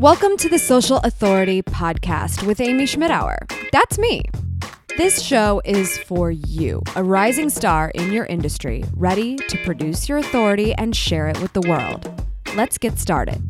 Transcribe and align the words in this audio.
Welcome 0.00 0.38
to 0.38 0.48
the 0.48 0.58
Social 0.58 0.96
Authority 0.96 1.60
Podcast 1.60 2.46
with 2.46 2.58
Amy 2.58 2.84
Schmittauer. 2.84 3.36
That's 3.70 3.98
me. 3.98 4.22
This 4.96 5.20
show 5.20 5.60
is 5.66 5.98
for 5.98 6.30
you, 6.30 6.80
a 6.96 7.04
rising 7.04 7.50
star 7.50 7.90
in 7.94 8.10
your 8.10 8.24
industry, 8.24 8.82
ready 8.94 9.36
to 9.36 9.62
produce 9.62 10.08
your 10.08 10.16
authority 10.16 10.72
and 10.72 10.96
share 10.96 11.28
it 11.28 11.38
with 11.42 11.52
the 11.52 11.60
world. 11.68 12.10
Let's 12.56 12.78
get 12.78 12.98
started. 12.98 13.42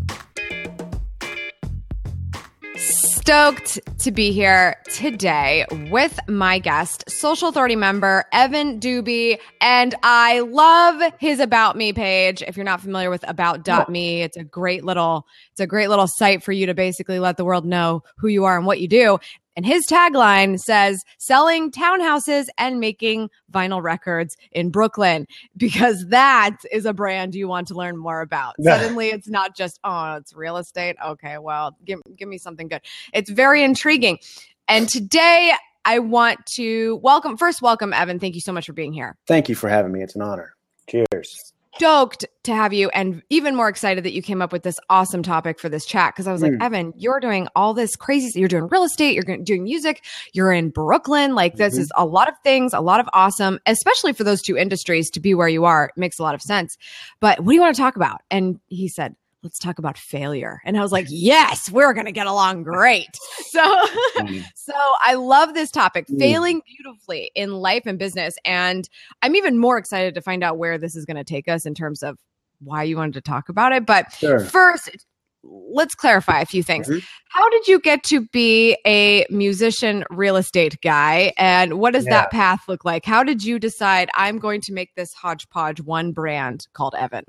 Stoked 3.20 3.78
to 3.98 4.10
be 4.10 4.32
here 4.32 4.76
today 4.90 5.66
with 5.90 6.18
my 6.26 6.58
guest, 6.58 7.04
Social 7.08 7.50
Authority 7.50 7.76
member 7.76 8.24
Evan 8.32 8.80
Dubie, 8.80 9.38
and 9.60 9.94
I 10.02 10.40
love 10.40 11.12
his 11.20 11.38
About 11.38 11.76
Me 11.76 11.92
page. 11.92 12.42
If 12.42 12.56
you're 12.56 12.64
not 12.64 12.80
familiar 12.80 13.10
with 13.10 13.22
About.me, 13.28 14.22
it's 14.22 14.38
a 14.38 14.42
great 14.42 14.84
little 14.84 15.26
it's 15.52 15.60
a 15.60 15.66
great 15.66 15.90
little 15.90 16.06
site 16.08 16.42
for 16.42 16.52
you 16.52 16.64
to 16.64 16.72
basically 16.72 17.18
let 17.18 17.36
the 17.36 17.44
world 17.44 17.66
know 17.66 18.02
who 18.16 18.28
you 18.28 18.46
are 18.46 18.56
and 18.56 18.64
what 18.64 18.80
you 18.80 18.88
do. 18.88 19.18
And 19.60 19.66
his 19.66 19.86
tagline 19.86 20.58
says 20.58 21.04
selling 21.18 21.70
townhouses 21.70 22.46
and 22.56 22.80
making 22.80 23.28
vinyl 23.52 23.82
records 23.82 24.38
in 24.52 24.70
Brooklyn 24.70 25.26
because 25.54 26.06
that 26.06 26.56
is 26.72 26.86
a 26.86 26.94
brand 26.94 27.34
you 27.34 27.46
want 27.46 27.68
to 27.68 27.74
learn 27.74 27.98
more 27.98 28.22
about. 28.22 28.54
Suddenly 28.62 29.08
it's 29.08 29.28
not 29.28 29.54
just, 29.54 29.78
oh, 29.84 30.14
it's 30.14 30.32
real 30.32 30.56
estate. 30.56 30.96
Okay, 31.06 31.36
well, 31.36 31.76
give, 31.84 32.00
give 32.16 32.26
me 32.26 32.38
something 32.38 32.68
good. 32.68 32.80
It's 33.12 33.28
very 33.28 33.62
intriguing. 33.62 34.18
And 34.66 34.88
today 34.88 35.52
I 35.84 35.98
want 35.98 36.38
to 36.54 36.96
welcome, 37.02 37.36
first, 37.36 37.60
welcome, 37.60 37.92
Evan. 37.92 38.18
Thank 38.18 38.36
you 38.36 38.40
so 38.40 38.54
much 38.54 38.64
for 38.64 38.72
being 38.72 38.94
here. 38.94 39.18
Thank 39.26 39.50
you 39.50 39.54
for 39.54 39.68
having 39.68 39.92
me. 39.92 40.02
It's 40.02 40.16
an 40.16 40.22
honor. 40.22 40.54
Cheers 40.88 41.52
stoked 41.74 42.26
to 42.44 42.54
have 42.54 42.72
you 42.72 42.88
and 42.90 43.22
even 43.30 43.54
more 43.54 43.68
excited 43.68 44.04
that 44.04 44.12
you 44.12 44.22
came 44.22 44.42
up 44.42 44.52
with 44.52 44.62
this 44.62 44.78
awesome 44.88 45.22
topic 45.22 45.58
for 45.58 45.68
this 45.68 45.84
chat 45.84 46.14
because 46.14 46.26
I 46.26 46.32
was 46.32 46.42
mm. 46.42 46.52
like, 46.52 46.62
Evan, 46.62 46.92
you're 46.96 47.20
doing 47.20 47.48
all 47.54 47.74
this 47.74 47.96
crazy. 47.96 48.38
You're 48.38 48.48
doing 48.48 48.68
real 48.70 48.82
estate, 48.82 49.14
you're 49.14 49.38
doing 49.38 49.64
music, 49.64 50.04
you're 50.32 50.52
in 50.52 50.70
Brooklyn. 50.70 51.34
Like, 51.34 51.56
this 51.56 51.74
mm-hmm. 51.74 51.82
is 51.82 51.92
a 51.96 52.04
lot 52.04 52.28
of 52.28 52.34
things, 52.42 52.72
a 52.72 52.80
lot 52.80 53.00
of 53.00 53.08
awesome, 53.12 53.58
especially 53.66 54.12
for 54.12 54.24
those 54.24 54.42
two 54.42 54.56
industries 54.56 55.10
to 55.10 55.20
be 55.20 55.34
where 55.34 55.48
you 55.48 55.64
are. 55.64 55.86
It 55.86 55.98
makes 55.98 56.18
a 56.18 56.22
lot 56.22 56.34
of 56.34 56.42
sense. 56.42 56.76
But 57.20 57.40
what 57.40 57.50
do 57.50 57.54
you 57.54 57.60
want 57.60 57.74
to 57.74 57.80
talk 57.80 57.96
about? 57.96 58.22
And 58.30 58.58
he 58.68 58.88
said, 58.88 59.14
let's 59.42 59.58
talk 59.58 59.78
about 59.78 59.96
failure. 59.96 60.60
And 60.64 60.76
I 60.76 60.82
was 60.82 60.92
like, 60.92 61.06
yes, 61.08 61.70
we're 61.70 61.94
going 61.94 62.06
to 62.06 62.12
get 62.12 62.26
along 62.26 62.62
great. 62.62 63.08
So, 63.50 63.86
so 64.54 64.74
I 65.04 65.14
love 65.14 65.54
this 65.54 65.72
topic, 65.72 66.06
mm. 66.06 66.20
failing 66.20 66.62
beautifully 66.64 67.32
in 67.34 67.52
life 67.52 67.82
and 67.84 67.98
business. 67.98 68.36
And 68.44 68.88
I'm 69.22 69.34
even 69.34 69.58
more 69.58 69.76
excited 69.76 70.14
to 70.14 70.20
find 70.20 70.44
out 70.44 70.56
where 70.56 70.78
this 70.78 70.94
is 70.94 71.04
going 71.04 71.16
to 71.16 71.24
take 71.24 71.48
us 71.48 71.66
in 71.66 71.74
terms 71.74 72.04
of 72.04 72.16
why 72.60 72.84
you 72.84 72.96
wanted 72.96 73.14
to 73.14 73.22
talk 73.22 73.48
about 73.48 73.72
it. 73.72 73.86
But 73.86 74.12
sure. 74.12 74.38
first, 74.38 75.04
let's 75.42 75.94
clarify 75.94 76.40
a 76.40 76.46
few 76.46 76.62
things. 76.62 76.88
Mm-hmm. 76.88 76.98
How 77.30 77.48
did 77.48 77.68
you 77.68 77.80
get 77.80 78.02
to 78.04 78.26
be 78.28 78.76
a 78.86 79.24
musician 79.30 80.04
real 80.10 80.36
estate 80.36 80.80
guy? 80.82 81.32
And 81.38 81.74
what 81.78 81.92
does 81.92 82.04
yeah. 82.04 82.22
that 82.22 82.30
path 82.30 82.62
look 82.68 82.84
like? 82.84 83.04
How 83.04 83.22
did 83.22 83.44
you 83.44 83.58
decide 83.58 84.10
I'm 84.14 84.38
going 84.38 84.60
to 84.62 84.72
make 84.72 84.94
this 84.96 85.14
hodgepodge 85.14 85.80
one 85.80 86.12
brand 86.12 86.66
called 86.72 86.94
Evan? 86.98 87.24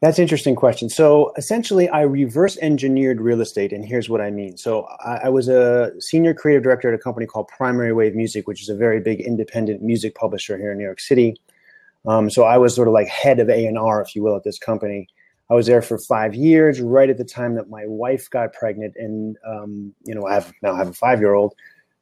That's 0.00 0.18
an 0.18 0.22
interesting 0.22 0.56
question. 0.56 0.88
So 0.90 1.32
essentially, 1.36 1.88
I 1.88 2.02
reverse 2.02 2.58
engineered 2.58 3.20
real 3.20 3.40
estate, 3.40 3.72
and 3.72 3.84
here's 3.84 4.08
what 4.08 4.20
I 4.20 4.30
mean. 4.30 4.56
So 4.56 4.86
I, 5.04 5.22
I 5.24 5.28
was 5.28 5.48
a 5.48 5.92
senior 6.00 6.34
creative 6.34 6.62
director 6.62 6.88
at 6.88 6.94
a 6.94 7.02
company 7.02 7.26
called 7.26 7.48
Primary 7.48 7.92
Wave 7.92 8.14
Music, 8.14 8.46
which 8.46 8.62
is 8.62 8.68
a 8.68 8.76
very 8.76 9.00
big 9.00 9.20
independent 9.20 9.82
music 9.82 10.14
publisher 10.14 10.58
here 10.58 10.72
in 10.72 10.78
New 10.78 10.84
York 10.84 11.00
City. 11.00 11.36
Um, 12.06 12.30
so 12.30 12.44
I 12.44 12.58
was 12.58 12.74
sort 12.74 12.88
of 12.88 12.94
like 12.94 13.08
head 13.08 13.40
of 13.40 13.48
A 13.48 13.66
and 13.66 13.78
R, 13.78 14.00
if 14.00 14.14
you 14.14 14.22
will, 14.22 14.36
at 14.36 14.44
this 14.44 14.58
company. 14.58 15.08
I 15.48 15.54
was 15.54 15.66
there 15.66 15.82
for 15.82 15.98
five 15.98 16.34
years, 16.34 16.80
right 16.80 17.08
at 17.08 17.18
the 17.18 17.24
time 17.24 17.54
that 17.54 17.70
my 17.70 17.86
wife 17.86 18.28
got 18.30 18.52
pregnant, 18.52 18.94
and 18.96 19.36
um, 19.46 19.94
you 20.04 20.14
know, 20.14 20.26
I 20.26 20.34
have 20.34 20.52
now 20.62 20.74
have 20.74 20.88
a 20.88 20.92
five 20.92 21.20
year 21.20 21.34
old, 21.34 21.54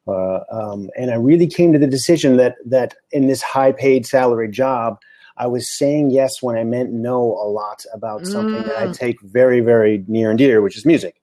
uh, 0.08 0.40
um, 0.50 0.90
and 0.96 1.10
I 1.10 1.16
really 1.16 1.46
came 1.46 1.72
to 1.72 1.78
the 1.78 1.86
decision 1.86 2.36
that 2.38 2.56
that 2.64 2.94
in 3.12 3.26
this 3.26 3.42
high 3.42 3.72
paid 3.72 4.06
salary 4.06 4.48
job, 4.50 4.98
I 5.36 5.46
was 5.46 5.68
saying 5.68 6.10
yes 6.10 6.42
when 6.42 6.56
I 6.56 6.64
meant 6.64 6.92
no 6.92 7.20
a 7.20 7.48
lot 7.48 7.84
about 7.92 8.26
something 8.26 8.62
mm. 8.62 8.66
that 8.66 8.78
I 8.78 8.86
mm. 8.86 8.96
take 8.96 9.20
very 9.20 9.60
very 9.60 10.04
near 10.08 10.30
and 10.30 10.38
dear, 10.38 10.62
which 10.62 10.76
is 10.76 10.86
music. 10.86 11.16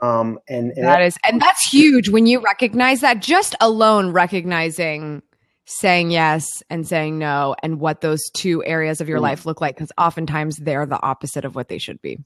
Um, 0.00 0.38
and, 0.48 0.72
and 0.76 0.86
that 0.86 1.02
is, 1.02 1.18
and 1.24 1.40
that's 1.40 1.68
huge 1.68 2.08
when 2.08 2.26
you 2.26 2.40
recognize 2.40 3.00
that. 3.00 3.20
Just 3.20 3.56
alone 3.60 4.12
recognizing 4.12 5.22
saying 5.68 6.10
yes 6.10 6.46
and 6.70 6.88
saying 6.88 7.18
no 7.18 7.54
and 7.62 7.78
what 7.78 8.00
those 8.00 8.22
two 8.34 8.64
areas 8.64 9.02
of 9.02 9.08
your 9.08 9.18
mm. 9.18 9.22
life 9.22 9.44
look 9.44 9.60
like 9.60 9.76
because 9.76 9.92
oftentimes 9.98 10.56
they're 10.56 10.86
the 10.86 11.00
opposite 11.02 11.44
of 11.44 11.54
what 11.54 11.68
they 11.68 11.78
should 11.78 12.00
be. 12.00 12.18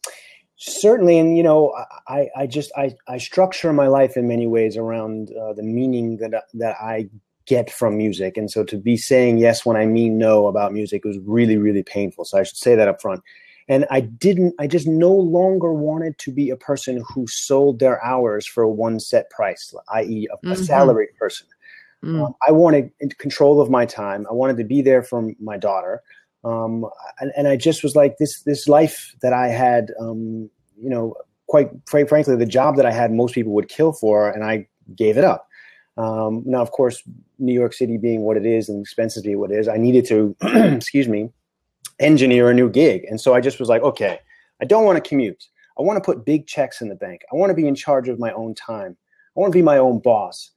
Certainly 0.56 1.18
and 1.18 1.36
you 1.36 1.42
know 1.42 1.74
i 2.06 2.28
i 2.36 2.46
just 2.46 2.70
i 2.76 2.94
i 3.08 3.18
structure 3.18 3.72
my 3.72 3.88
life 3.88 4.16
in 4.16 4.28
many 4.28 4.46
ways 4.46 4.76
around 4.76 5.30
uh, 5.32 5.52
the 5.54 5.62
meaning 5.62 6.18
that 6.18 6.44
that 6.54 6.76
i 6.80 7.08
get 7.44 7.68
from 7.68 7.96
music. 7.96 8.36
And 8.36 8.48
so 8.48 8.62
to 8.62 8.76
be 8.78 8.96
saying 8.96 9.38
yes 9.38 9.66
when 9.66 9.76
i 9.76 9.86
mean 9.86 10.18
no 10.18 10.46
about 10.46 10.72
music 10.72 11.04
was 11.04 11.18
really 11.24 11.56
really 11.56 11.82
painful. 11.82 12.24
So 12.24 12.38
i 12.38 12.44
should 12.44 12.56
say 12.56 12.76
that 12.76 12.86
up 12.86 13.02
front 13.02 13.22
and 13.68 13.86
i 13.90 14.00
didn't 14.00 14.54
i 14.58 14.66
just 14.66 14.86
no 14.86 15.12
longer 15.12 15.72
wanted 15.72 16.16
to 16.18 16.32
be 16.32 16.50
a 16.50 16.56
person 16.56 17.02
who 17.08 17.26
sold 17.28 17.78
their 17.78 18.02
hours 18.04 18.46
for 18.46 18.66
one 18.66 19.00
set 19.00 19.30
price 19.30 19.72
i.e 19.92 20.28
a, 20.30 20.36
mm-hmm. 20.36 20.52
a 20.52 20.56
salaried 20.56 21.14
person 21.16 21.46
Mm. 22.04 22.34
I 22.46 22.50
wanted 22.50 22.90
control 23.18 23.60
of 23.60 23.70
my 23.70 23.86
time. 23.86 24.26
I 24.28 24.32
wanted 24.32 24.56
to 24.56 24.64
be 24.64 24.82
there 24.82 25.02
for 25.02 25.30
my 25.40 25.56
daughter. 25.56 26.02
Um, 26.44 26.86
and, 27.20 27.30
and, 27.36 27.46
I 27.46 27.56
just 27.56 27.84
was 27.84 27.94
like 27.94 28.18
this 28.18 28.42
this 28.42 28.66
life 28.66 29.14
that 29.22 29.32
I 29.32 29.46
had, 29.46 29.92
um, 30.00 30.50
you 30.76 30.90
know, 30.90 31.14
quite 31.46 31.70
fr- 31.86 32.06
frankly, 32.06 32.34
the 32.34 32.46
job 32.46 32.74
that 32.76 32.86
I 32.86 32.90
had, 32.90 33.12
most 33.12 33.32
people 33.32 33.52
would 33.52 33.68
kill 33.68 33.92
for, 33.92 34.28
and 34.28 34.42
I 34.42 34.66
gave 34.96 35.16
it 35.16 35.22
up. 35.22 35.46
Um, 35.96 36.42
now, 36.44 36.60
of 36.60 36.72
course, 36.72 37.00
New 37.38 37.52
York 37.52 37.72
City 37.72 37.96
being 37.96 38.22
what 38.22 38.36
it 38.36 38.46
is 38.46 38.68
and 38.68 38.80
expensive 38.80 39.22
being 39.22 39.38
what 39.38 39.52
it 39.52 39.58
is, 39.58 39.68
I 39.68 39.76
needed 39.76 40.04
to, 40.06 40.34
excuse 40.74 41.06
me, 41.06 41.30
engineer 42.00 42.50
a 42.50 42.54
new 42.54 42.70
gig. 42.70 43.04
And 43.04 43.20
so 43.20 43.34
I 43.34 43.40
just 43.40 43.60
was 43.60 43.68
like, 43.68 43.82
okay, 43.82 44.18
I 44.60 44.64
don't 44.64 44.84
want 44.84 45.02
to 45.02 45.08
commute. 45.08 45.46
I 45.78 45.82
want 45.82 45.96
to 45.96 46.04
put 46.04 46.24
big 46.24 46.46
checks 46.46 46.80
in 46.80 46.88
the 46.88 46.94
bank. 46.94 47.22
I 47.32 47.36
want 47.36 47.50
to 47.50 47.54
be 47.54 47.66
in 47.66 47.74
charge 47.74 48.08
of 48.08 48.18
my 48.18 48.32
own 48.32 48.54
time. 48.54 48.96
I 49.36 49.40
want 49.40 49.52
to 49.52 49.58
be 49.58 49.62
my 49.62 49.78
own 49.78 49.98
boss 49.98 50.51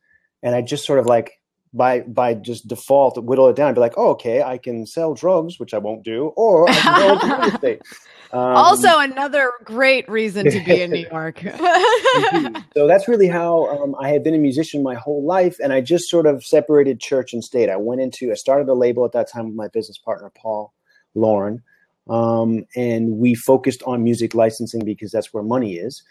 and 0.45 0.55
I 0.55 0.61
just 0.61 0.85
sort 0.85 0.99
of 0.99 1.07
like 1.07 1.41
by 1.73 2.01
by 2.01 2.35
just 2.35 2.67
default 2.67 3.21
whittle 3.21 3.49
it 3.49 3.55
down 3.57 3.67
and 3.67 3.75
be 3.75 3.81
like, 3.81 3.95
oh, 3.97 4.11
okay, 4.11 4.41
I 4.43 4.57
can 4.57 4.85
sell 4.85 5.13
drugs, 5.13 5.59
which 5.59 5.73
I 5.73 5.79
won't 5.79 6.03
do, 6.03 6.27
or 6.37 6.69
I 6.69 6.73
can 6.73 6.99
go 6.99 7.13
into 7.13 7.35
real 7.35 7.55
estate. 7.55 7.81
Um, 8.33 8.41
also, 8.41 8.99
another 8.99 9.53
great 9.63 10.09
reason 10.09 10.49
to 10.49 10.59
be 10.65 10.81
in 10.81 10.91
New 10.91 11.07
York. 11.11 11.39
so 12.75 12.85
that's 12.85 13.07
really 13.07 13.27
how 13.27 13.67
um, 13.67 13.95
I 13.97 14.09
had 14.09 14.25
been 14.25 14.33
a 14.33 14.39
musician 14.39 14.83
my 14.83 14.95
whole 14.95 15.23
life, 15.23 15.57
and 15.63 15.71
I 15.71 15.79
just 15.79 16.09
sort 16.09 16.25
of 16.25 16.43
separated 16.43 16.99
church 16.99 17.31
and 17.31 17.41
state. 17.41 17.69
I 17.69 17.77
went 17.77 18.01
into, 18.01 18.31
I 18.31 18.33
started 18.33 18.67
a 18.67 18.73
label 18.73 19.05
at 19.05 19.13
that 19.13 19.31
time 19.31 19.45
with 19.45 19.55
my 19.55 19.69
business 19.69 19.97
partner 19.97 20.33
Paul 20.35 20.73
Lauren, 21.13 21.63
um, 22.09 22.65
and 22.75 23.19
we 23.19 23.35
focused 23.35 23.83
on 23.83 24.03
music 24.03 24.35
licensing 24.35 24.83
because 24.83 25.11
that's 25.11 25.33
where 25.33 25.43
money 25.43 25.75
is. 25.75 26.03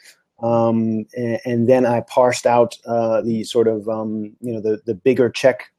Um, 0.42 1.06
and, 1.14 1.40
and, 1.44 1.68
then 1.68 1.86
I 1.86 2.00
parsed 2.00 2.44
out 2.44 2.76
uh, 2.86 3.22
the 3.22 3.44
sort 3.44 3.68
of 3.68 3.88
um, 3.88 4.32
you 4.40 4.52
know 4.52 4.60
the 4.60 4.80
the 4.84 4.94
bigger 4.94 5.30
check 5.30 5.70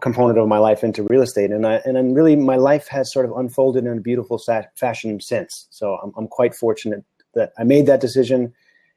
component 0.00 0.38
of 0.38 0.48
my 0.48 0.58
life 0.58 0.82
into 0.82 1.02
real 1.04 1.22
estate, 1.22 1.50
and 1.50 1.66
I 1.66 1.74
and 1.84 1.94
then 1.94 2.14
really 2.14 2.36
my 2.36 2.56
life 2.56 2.88
has 2.88 3.12
sort 3.12 3.26
of 3.26 3.36
unfolded 3.36 3.84
in 3.84 3.98
a 3.98 4.00
beautiful 4.00 4.38
sa- 4.38 4.62
fashion 4.76 5.20
since. 5.20 5.66
So 5.70 5.98
I'm 6.02 6.12
I'm 6.16 6.26
quite 6.26 6.54
fortunate 6.54 7.04
that 7.34 7.52
I 7.58 7.64
made 7.64 7.86
that 7.86 8.00
decision, 8.00 8.52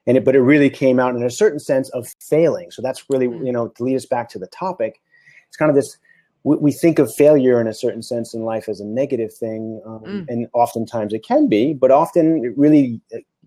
and 0.07 0.15
it 0.15 0.23
but 0.23 0.35
it 0.35 0.41
really 0.41 0.69
came 0.69 0.97
out 0.97 1.13
in 1.13 1.23
a 1.23 1.29
certain 1.29 1.59
sense 1.59 1.89
of 1.89 2.07
failing. 2.21 2.71
So 2.71 2.81
that's 2.81 3.03
really 3.09 3.27
mm. 3.27 3.45
you 3.45 3.51
know 3.51 3.67
to 3.67 3.83
lead 3.83 3.97
us 3.97 4.05
back 4.05 4.29
to 4.29 4.39
the 4.39 4.47
topic. 4.47 5.01
It's 5.49 5.57
kind 5.57 5.69
of 5.69 5.75
this 5.75 5.97
we, 6.43 6.71
think 6.71 6.99
of 6.99 7.13
failure 7.13 7.59
in 7.59 7.67
a 7.67 7.73
certain 7.73 8.01
sense 8.01 8.33
in 8.33 8.43
life 8.43 8.69
as 8.69 8.79
a 8.79 8.85
negative 8.85 9.33
thing, 9.33 9.81
um, 9.85 9.99
mm. 10.05 10.25
and 10.29 10.47
oftentimes 10.53 11.13
it 11.13 11.23
can 11.23 11.47
be, 11.47 11.73
but 11.73 11.91
often 11.91 12.45
it 12.45 12.57
really 12.57 13.01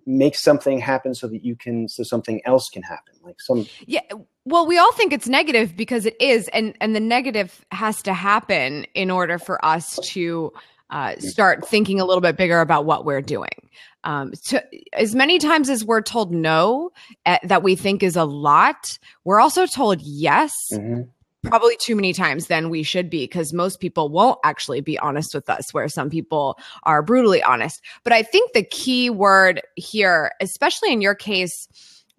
make 0.06 0.36
something 0.36 0.78
happen 0.78 1.14
so 1.14 1.26
that 1.28 1.44
you 1.44 1.56
can 1.56 1.88
so 1.88 2.02
something 2.02 2.40
else 2.44 2.68
can 2.68 2.82
happen 2.82 3.14
like 3.22 3.40
some 3.40 3.66
yeah 3.86 4.00
well 4.44 4.66
we 4.66 4.78
all 4.78 4.92
think 4.92 5.12
it's 5.12 5.28
negative 5.28 5.76
because 5.76 6.06
it 6.06 6.20
is 6.20 6.48
and 6.48 6.76
and 6.80 6.94
the 6.96 7.00
negative 7.00 7.64
has 7.70 8.02
to 8.02 8.12
happen 8.12 8.84
in 8.94 9.10
order 9.10 9.38
for 9.38 9.64
us 9.64 9.96
to 10.02 10.52
uh, 10.90 11.16
start 11.20 11.66
thinking 11.66 12.00
a 12.00 12.04
little 12.04 12.20
bit 12.20 12.36
bigger 12.36 12.60
about 12.60 12.84
what 12.84 13.06
we're 13.06 13.22
doing. 13.22 13.70
Um, 14.04 14.32
to, 14.48 14.62
as 14.92 15.14
many 15.14 15.38
times 15.38 15.70
as 15.70 15.86
we're 15.86 16.02
told 16.02 16.34
no 16.34 16.92
uh, 17.24 17.38
that 17.44 17.62
we 17.62 17.76
think 17.76 18.02
is 18.02 18.14
a 18.14 18.24
lot 18.24 18.98
we're 19.24 19.40
also 19.40 19.64
told 19.64 20.02
yes. 20.02 20.52
Mm-hmm 20.72 21.02
probably 21.42 21.76
too 21.80 21.96
many 21.96 22.12
times 22.12 22.46
than 22.46 22.70
we 22.70 22.82
should 22.82 23.10
be 23.10 23.24
because 23.24 23.52
most 23.52 23.80
people 23.80 24.08
won't 24.08 24.38
actually 24.44 24.80
be 24.80 24.98
honest 24.98 25.34
with 25.34 25.48
us 25.50 25.72
where 25.74 25.88
some 25.88 26.08
people 26.08 26.58
are 26.84 27.02
brutally 27.02 27.42
honest. 27.42 27.80
But 28.04 28.12
i 28.12 28.22
think 28.22 28.52
the 28.52 28.62
key 28.62 29.10
word 29.10 29.60
here 29.76 30.32
especially 30.40 30.92
in 30.92 31.00
your 31.00 31.14
case 31.14 31.68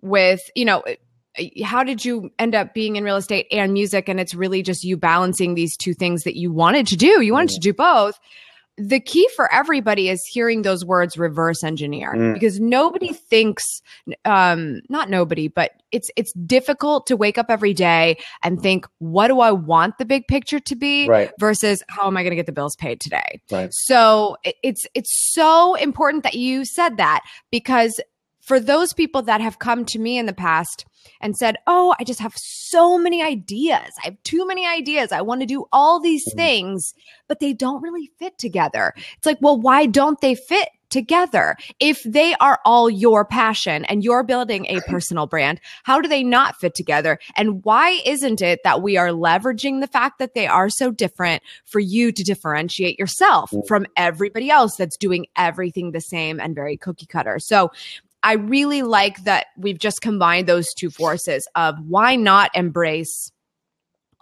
with 0.01 0.41
you 0.55 0.65
know 0.65 0.81
eh, 0.81 1.63
how 1.63 1.83
did 1.83 2.03
you 2.03 2.29
end 2.39 2.55
up 2.55 2.73
being 2.73 2.95
in 2.95 3.03
real 3.03 3.15
estate 3.15 3.47
and 3.51 3.73
music 3.73 4.09
and 4.09 4.19
it's 4.19 4.35
really 4.35 4.61
just 4.61 4.83
you 4.83 4.97
balancing 4.97 5.55
these 5.55 5.77
two 5.77 5.93
things 5.93 6.23
that 6.23 6.35
you 6.35 6.51
wanted 6.51 6.87
to 6.87 6.95
do. 6.95 7.21
You 7.21 7.33
wanted 7.33 7.49
mm-hmm. 7.49 7.61
to 7.61 7.71
do 7.71 7.73
both 7.73 8.19
the 8.77 8.99
key 8.99 9.27
for 9.35 9.51
everybody 9.53 10.09
is 10.09 10.25
hearing 10.25 10.63
those 10.63 10.83
words 10.83 11.17
reverse 11.17 11.63
engineer 11.63 12.13
mm. 12.13 12.33
because 12.33 12.59
nobody 12.59 13.13
thinks 13.13 13.81
um 14.25 14.81
not 14.89 15.09
nobody 15.09 15.47
but 15.47 15.71
it's 15.91 16.09
it's 16.15 16.33
difficult 16.45 17.05
to 17.05 17.15
wake 17.15 17.37
up 17.37 17.45
every 17.49 17.73
day 17.73 18.17
and 18.41 18.61
think 18.61 18.87
what 18.97 19.27
do 19.27 19.41
i 19.41 19.51
want 19.51 19.97
the 19.99 20.05
big 20.05 20.27
picture 20.27 20.59
to 20.59 20.75
be 20.75 21.07
right. 21.07 21.31
versus 21.39 21.83
how 21.87 22.07
am 22.07 22.17
i 22.17 22.23
going 22.23 22.31
to 22.31 22.35
get 22.35 22.47
the 22.47 22.51
bills 22.51 22.75
paid 22.75 22.99
today 22.99 23.39
right. 23.51 23.69
so 23.71 24.35
it's 24.63 24.87
it's 24.95 25.31
so 25.33 25.75
important 25.75 26.23
that 26.23 26.33
you 26.33 26.65
said 26.65 26.97
that 26.97 27.21
because 27.51 27.99
for 28.43 28.59
those 28.59 28.93
people 28.93 29.21
that 29.23 29.41
have 29.41 29.59
come 29.59 29.85
to 29.85 29.99
me 29.99 30.17
in 30.17 30.25
the 30.25 30.33
past 30.33 30.85
and 31.21 31.35
said, 31.35 31.55
Oh, 31.65 31.95
I 31.99 32.03
just 32.03 32.19
have 32.19 32.33
so 32.35 32.97
many 32.97 33.23
ideas. 33.23 33.89
I 34.01 34.07
have 34.07 34.23
too 34.23 34.45
many 34.45 34.67
ideas. 34.67 35.11
I 35.11 35.21
want 35.21 35.41
to 35.41 35.47
do 35.47 35.65
all 35.71 35.99
these 35.99 36.27
mm-hmm. 36.27 36.37
things, 36.37 36.93
but 37.27 37.39
they 37.39 37.53
don't 37.53 37.81
really 37.81 38.11
fit 38.19 38.37
together. 38.37 38.93
It's 39.17 39.25
like, 39.25 39.37
well, 39.41 39.59
why 39.59 39.85
don't 39.85 40.19
they 40.21 40.35
fit 40.35 40.69
together? 40.89 41.55
If 41.79 42.03
they 42.03 42.35
are 42.35 42.59
all 42.65 42.89
your 42.89 43.25
passion 43.25 43.85
and 43.85 44.03
you're 44.03 44.23
building 44.23 44.65
a 44.67 44.81
personal 44.87 45.25
brand, 45.25 45.61
how 45.83 46.01
do 46.01 46.07
they 46.07 46.23
not 46.23 46.59
fit 46.59 46.75
together? 46.75 47.19
And 47.35 47.63
why 47.63 48.01
isn't 48.05 48.41
it 48.41 48.59
that 48.63 48.81
we 48.81 48.97
are 48.97 49.09
leveraging 49.09 49.81
the 49.81 49.87
fact 49.87 50.19
that 50.19 50.33
they 50.35 50.47
are 50.47 50.69
so 50.69 50.91
different 50.91 51.41
for 51.65 51.79
you 51.79 52.11
to 52.11 52.23
differentiate 52.23 52.99
yourself 52.99 53.51
mm. 53.51 53.65
from 53.67 53.87
everybody 53.95 54.49
else 54.49 54.75
that's 54.75 54.97
doing 54.97 55.25
everything 55.37 55.91
the 55.91 56.01
same 56.01 56.39
and 56.39 56.55
very 56.55 56.77
cookie 56.77 57.07
cutter? 57.07 57.39
So 57.39 57.71
I 58.23 58.33
really 58.33 58.81
like 58.81 59.23
that 59.25 59.47
we've 59.57 59.77
just 59.77 60.01
combined 60.01 60.47
those 60.47 60.73
two 60.73 60.89
forces 60.89 61.47
of 61.55 61.75
why 61.87 62.15
not 62.15 62.51
embrace 62.55 63.31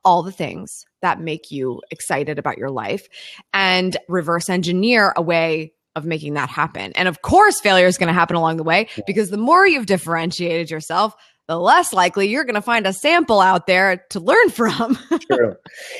all 0.03 0.23
the 0.23 0.31
things 0.31 0.85
that 1.01 1.19
make 1.19 1.51
you 1.51 1.81
excited 1.91 2.39
about 2.39 2.57
your 2.57 2.71
life 2.71 3.07
and 3.53 3.95
reverse 4.07 4.49
engineer 4.49 5.13
a 5.15 5.21
way 5.21 5.73
of 5.95 6.05
making 6.05 6.33
that 6.35 6.49
happen. 6.49 6.91
And 6.93 7.07
of 7.07 7.21
course, 7.21 7.59
failure 7.59 7.85
is 7.85 7.97
going 7.97 8.07
to 8.07 8.13
happen 8.13 8.35
along 8.35 8.57
the 8.57 8.63
way 8.63 8.87
because 9.05 9.29
the 9.29 9.37
more 9.37 9.67
you've 9.67 9.85
differentiated 9.85 10.71
yourself, 10.71 11.15
the 11.47 11.59
less 11.59 11.91
likely 11.91 12.29
you're 12.29 12.45
going 12.45 12.55
to 12.55 12.61
find 12.61 12.87
a 12.87 12.93
sample 12.93 13.41
out 13.41 13.67
there 13.67 13.97
to 14.11 14.19
learn 14.19 14.49
from. 14.51 14.97
True. 15.29 15.55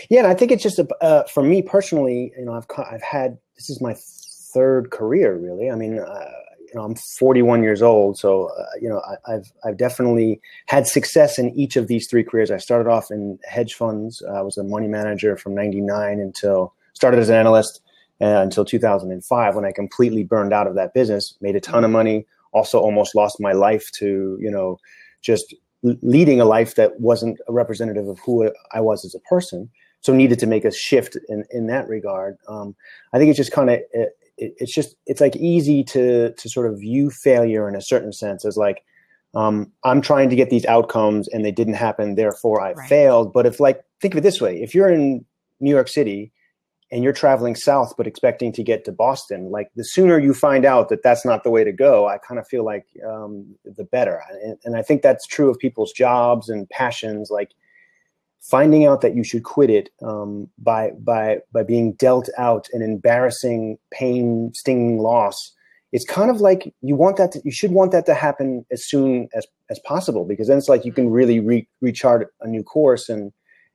Yeah, 0.10 0.20
and 0.20 0.28
I 0.28 0.34
think 0.34 0.52
it's 0.52 0.64
just 0.64 0.80
a, 0.80 0.88
uh, 1.04 1.24
for 1.26 1.44
me 1.44 1.62
personally. 1.62 2.32
You 2.38 2.46
know, 2.46 2.54
I've 2.54 2.66
I've 2.78 3.02
had 3.02 3.38
this 3.58 3.70
is 3.70 3.82
my 3.82 3.96
third 4.54 4.92
career 4.92 5.36
really. 5.36 5.70
I 5.70 5.76
mean, 5.76 6.00
uh, 6.00 6.32
you 6.74 6.80
know, 6.80 6.86
I'm 6.86 6.96
41 6.96 7.64
years 7.64 7.82
old, 7.82 8.18
so 8.18 8.50
uh, 8.58 8.66
you 8.82 8.88
know, 8.88 9.02
I, 9.28 9.32
have 9.32 9.46
I've 9.66 9.78
definitely 9.78 10.40
had 10.68 10.88
success 10.88 11.38
in 11.38 11.50
each 11.52 11.76
of 11.76 11.88
these 11.88 12.08
three 12.08 12.24
careers. 12.24 12.50
I 12.50 12.58
started 12.58 12.90
off 12.90 13.12
in 13.12 13.40
hedge 13.46 13.74
funds. 13.74 14.24
I 14.34 14.42
was 14.42 14.58
a 14.58 14.64
money 14.64 14.88
manager 14.88 15.36
from 15.36 15.54
'99 15.54 16.20
until 16.20 16.74
started 16.94 17.20
as 17.20 17.30
an 17.30 17.36
analyst 17.36 17.82
uh, 18.22 18.42
until 18.42 18.64
2005 18.64 19.56
when 19.56 19.66
I 19.66 19.72
completely 19.72 20.24
burned 20.24 20.54
out 20.54 20.68
of 20.68 20.76
that 20.76 20.94
business. 20.94 21.36
Made 21.42 21.56
a 21.56 21.60
ton 21.60 21.84
of 21.84 21.92
money. 21.92 22.26
Also, 22.54 22.80
almost 22.80 23.16
lost 23.16 23.40
my 23.40 23.52
life 23.52 23.92
to 23.94 24.38
you 24.40 24.50
know, 24.50 24.80
just 25.22 25.54
leading 25.84 26.40
a 26.40 26.46
life 26.46 26.76
that 26.76 27.00
wasn't 27.02 27.40
a 27.50 27.52
representative 27.52 28.08
of 28.08 28.20
who 28.20 28.50
I 28.72 28.80
was 28.80 29.04
as 29.04 29.16
a 29.16 29.20
person. 29.20 29.70
So 30.02 30.14
needed 30.14 30.40
to 30.40 30.48
make 30.48 30.66
a 30.66 30.72
shift 30.72 31.18
in 31.28 31.44
in 31.52 31.68
that 31.68 31.88
regard. 31.90 32.38
Um, 32.48 32.76
I 33.14 33.18
think 33.18 33.30
it's 33.30 33.38
just 33.38 33.52
kind 33.52 33.70
of 33.70 33.80
it, 34.42 34.56
it's 34.58 34.74
just 34.74 34.96
it's 35.06 35.22
like 35.22 35.36
easy 35.38 35.84
to 35.86 36.34
to 36.34 36.50
sort 36.50 36.68
of 36.68 36.80
view 36.80 37.10
failure 37.10 37.70
in 37.70 37.76
a 37.76 37.82
certain 37.82 38.12
sense 38.12 38.44
as 38.44 38.58
like 38.58 38.84
um, 39.34 39.72
I'm 39.86 40.02
trying 40.02 40.30
to 40.30 40.36
get 40.36 40.50
these 40.50 40.66
outcomes 40.66 41.30
and 41.30 41.46
they 41.46 41.54
didn't 41.54 41.76
happen, 41.76 42.16
therefore 42.16 42.62
I 42.62 42.74
right. 42.74 42.90
failed. 42.90 43.32
But 43.32 43.46
if 43.46 43.62
like 43.62 43.82
think 44.02 44.14
of 44.14 44.18
it 44.18 44.22
this 44.22 44.42
way, 44.42 44.62
if 44.62 44.76
you're 44.76 44.90
in 44.90 45.24
New 45.62 45.70
York 45.70 45.88
City 45.88 46.34
and 46.92 47.02
you're 47.02 47.14
traveling 47.14 47.56
south 47.56 47.94
but 47.96 48.08
expecting 48.08 48.52
to 48.52 48.64
get 48.64 48.84
to 48.84 48.92
Boston, 48.92 49.50
like 49.50 49.72
the 49.78 49.86
sooner 49.86 50.20
you 50.20 50.34
find 50.34 50.66
out 50.66 50.90
that 50.90 51.02
that's 51.02 51.24
not 51.24 51.46
the 51.46 51.50
way 51.50 51.64
to 51.64 51.72
go, 51.72 52.10
I 52.10 52.18
kind 52.18 52.40
of 52.40 52.48
feel 52.48 52.66
like 52.66 52.86
um, 53.08 53.56
the 53.64 53.86
better. 53.86 54.22
And, 54.44 54.58
and 54.66 54.76
I 54.76 54.82
think 54.82 55.02
that's 55.02 55.26
true 55.26 55.50
of 55.50 55.58
people's 55.58 55.94
jobs 55.94 56.50
and 56.50 56.70
passions. 56.70 57.30
Like 57.32 57.52
finding 58.42 58.86
out 58.86 59.02
that 59.02 59.16
you 59.16 59.24
should 59.24 59.44
quit 59.44 59.70
it 59.70 59.90
um, 60.02 60.50
by 60.58 60.92
by 61.00 61.40
by 61.54 61.64
being 61.64 61.94
dealt 61.94 62.30
out 62.38 62.68
an 62.74 62.82
embarrassing, 62.82 63.78
pain, 63.92 64.52
stinging 64.54 65.00
loss. 65.00 65.54
It's 65.92 66.06
kind 66.06 66.32
of 66.32 66.42
like 66.42 66.74
you 66.82 66.96
want 66.96 67.18
that. 67.18 67.32
To, 67.34 67.42
you 67.44 67.52
should 67.52 67.72
want 67.72 67.92
that 67.92 68.06
to 68.08 68.14
happen 68.14 68.66
as 68.72 68.86
soon 68.88 69.28
as 69.34 69.46
as 69.70 69.80
possible 69.80 70.26
because 70.26 70.48
then 70.48 70.58
it's 70.58 70.70
like 70.70 70.86
you 70.86 70.92
can 70.92 71.10
really 71.10 71.40
re- 71.40 71.68
rechart 71.84 72.26
a 72.42 72.48
new 72.48 72.64
course 72.64 73.10
and 73.10 73.32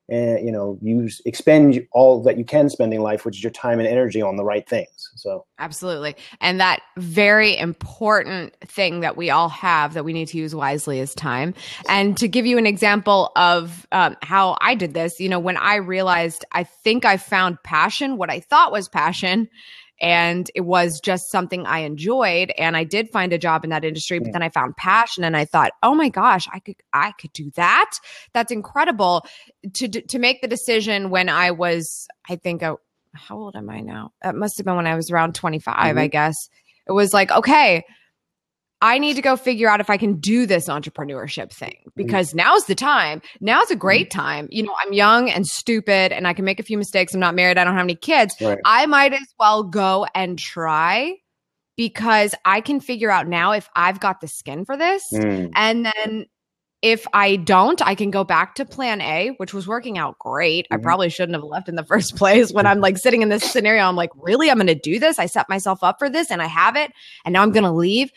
and 0.08 0.44
you 0.44 0.53
know 0.53 0.79
use 0.81 1.20
expend 1.25 1.87
all 1.93 2.23
that 2.23 2.38
you 2.38 2.44
can 2.44 2.70
spend 2.70 2.94
in 2.94 3.00
life 3.00 3.25
which 3.25 3.37
is 3.37 3.43
your 3.43 3.50
time 3.50 3.79
and 3.79 3.88
energy 3.88 4.23
on 4.23 4.37
the 4.37 4.44
right 4.44 4.69
things 4.69 5.11
so. 5.26 5.44
Absolutely. 5.58 6.14
And 6.41 6.61
that 6.61 6.81
very 6.97 7.56
important 7.56 8.55
thing 8.61 9.00
that 9.00 9.17
we 9.17 9.31
all 9.31 9.49
have 9.49 9.94
that 9.94 10.05
we 10.05 10.12
need 10.12 10.29
to 10.29 10.38
use 10.38 10.55
wisely 10.55 11.00
is 11.00 11.14
time. 11.14 11.55
And 11.88 12.17
to 12.19 12.29
give 12.29 12.47
you 12.47 12.58
an 12.58 12.67
example 12.67 13.32
of 13.37 13.87
um, 13.93 14.17
how 14.23 14.56
i 14.61 14.75
did 14.75 14.94
this 14.94 15.20
you 15.20 15.29
know 15.29 15.38
when 15.38 15.56
i 15.56 15.76
realized 15.76 16.44
i 16.52 16.64
think 16.64 17.05
i 17.05 17.17
found 17.17 17.62
passion 17.62 18.17
what 18.17 18.31
i 18.31 18.41
thought 18.41 18.73
was 18.73 18.88
passion 18.88 19.49
and 20.01 20.51
it 20.55 20.63
was 20.63 21.01
just 21.01 21.31
something 21.31 21.67
I 21.67 21.81
enjoyed 21.81 22.53
and 22.59 22.77
I 22.77 22.85
did 22.85 23.09
find 23.11 23.33
a 23.33 23.39
job 23.39 23.65
in 23.65 23.71
that 23.71 23.85
industry 23.85 24.19
but 24.19 24.33
then 24.33 24.43
I 24.43 24.49
found 24.49 24.77
passion 24.77 25.25
and 25.25 25.37
I 25.37 25.45
thought 25.45 25.73
oh 25.83 25.95
my 25.95 26.09
gosh 26.09 26.47
I 26.53 26.61
could 26.61 26.77
I 26.93 27.13
could 27.21 27.33
do 27.33 27.51
that? 27.57 27.91
That's 28.33 28.53
incredible. 28.53 29.27
To 29.75 29.89
to 29.89 30.19
make 30.19 30.43
the 30.43 30.49
decision 30.49 31.11
when 31.11 31.29
I 31.29 31.51
was 31.51 32.07
I 32.29 32.37
think 32.37 32.63
how 32.63 33.39
old 33.39 33.57
am 33.57 33.71
I 33.71 33.81
now? 33.81 34.13
That 34.23 34.35
must 34.35 34.59
have 34.59 34.67
been 34.67 34.77
when 34.77 34.87
I 34.87 34.95
was 34.97 35.11
around 35.11 35.35
25 35.35 35.75
mm-hmm. 35.75 35.99
I 35.99 36.07
guess. 36.07 36.37
It 36.87 36.93
was 36.93 37.13
like 37.13 37.31
okay 37.31 37.85
I 38.82 38.99
need 38.99 39.14
to 39.14 39.23
go 39.23 39.37
figure 39.37 39.69
out 39.69 39.81
if 39.81 39.88
I 39.88 39.96
can 39.96 40.20
do 40.20 40.44
this 40.46 40.69
entrepreneurship 40.69 41.50
thing 41.50 41.76
mm-hmm. 41.81 41.90
because 41.96 42.34
now's 42.34 42.67
the 42.67 42.75
time. 42.75 43.23
Now's 43.40 43.70
a 43.70 43.76
great 43.76 44.11
mm-hmm. 44.11 44.20
time. 44.20 44.49
You 44.50 44.64
know, 44.64 44.75
I'm 44.78 44.93
young 44.93 45.31
and 45.31 45.46
stupid 45.46 46.12
and 46.12 46.28
I 46.28 46.34
can 46.34 46.44
make 46.44 46.61
a 46.61 46.62
few 46.62 46.76
mistakes. 46.76 47.14
I'm 47.14 47.20
not 47.20 47.34
married. 47.34 47.58
I 47.58 47.64
don't 47.64 47.75
have 47.75 47.84
any 47.84 47.96
kids. 47.96 48.34
Right. 48.40 48.58
I 48.64 48.87
might 48.87 49.12
as 49.12 49.26
well 49.38 49.62
go 49.62 50.06
and 50.14 50.38
try 50.38 51.14
because 51.76 52.34
I 52.44 52.61
can 52.61 52.81
figure 52.81 53.11
out 53.11 53.28
now 53.28 53.52
if 53.52 53.69
I've 53.75 54.00
got 54.00 54.20
the 54.20 54.28
skin 54.28 54.64
for 54.64 54.76
this. 54.76 55.02
Mm. 55.12 55.52
And 55.55 55.87
then 55.87 56.26
if 56.82 57.06
I 57.12 57.37
don't, 57.37 57.81
I 57.87 57.94
can 57.94 58.11
go 58.11 58.23
back 58.23 58.55
to 58.56 58.64
plan 58.64 59.00
A, 59.00 59.31
which 59.38 59.55
was 59.55 59.67
working 59.67 59.99
out 59.99 60.19
great. 60.19 60.67
Mm-hmm. 60.67 60.75
I 60.75 60.82
probably 60.82 61.08
shouldn't 61.08 61.34
have 61.34 61.44
left 61.44 61.69
in 61.69 61.75
the 61.75 61.84
first 61.88 62.17
place 62.17 62.52
when 62.52 62.67
I'm 62.67 62.81
like 62.81 62.99
sitting 62.99 63.23
in 63.23 63.28
this 63.28 63.43
scenario. 63.43 63.84
I'm 63.84 63.96
like, 63.96 64.11
really? 64.17 64.50
I'm 64.50 64.58
going 64.58 64.67
to 64.67 64.75
do 64.75 64.99
this. 64.99 65.19
I 65.19 65.26
set 65.26 65.49
myself 65.49 65.82
up 65.82 65.99
for 65.99 66.11
this 66.11 66.31
and 66.31 66.43
I 66.43 66.46
have 66.46 66.76
it. 66.76 66.93
And 67.25 67.32
now 67.32 67.43
I'm 67.43 67.52
going 67.52 67.64
to 67.64 67.73
leave 67.73 68.11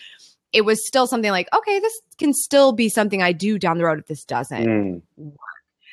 it 0.52 0.62
was 0.62 0.86
still 0.86 1.08
something 1.08 1.32
like, 1.32 1.48
okay, 1.54 1.80
this 1.80 1.94
can 2.18 2.34
still 2.34 2.72
be 2.72 2.90
something 2.90 3.22
I 3.22 3.32
do 3.32 3.60
down 3.60 3.78
the 3.78 3.86
road 3.86 4.00
if 4.00 4.08
this 4.08 4.24
doesn't 4.24 4.66
mm. 4.66 5.02
work. 5.18 5.38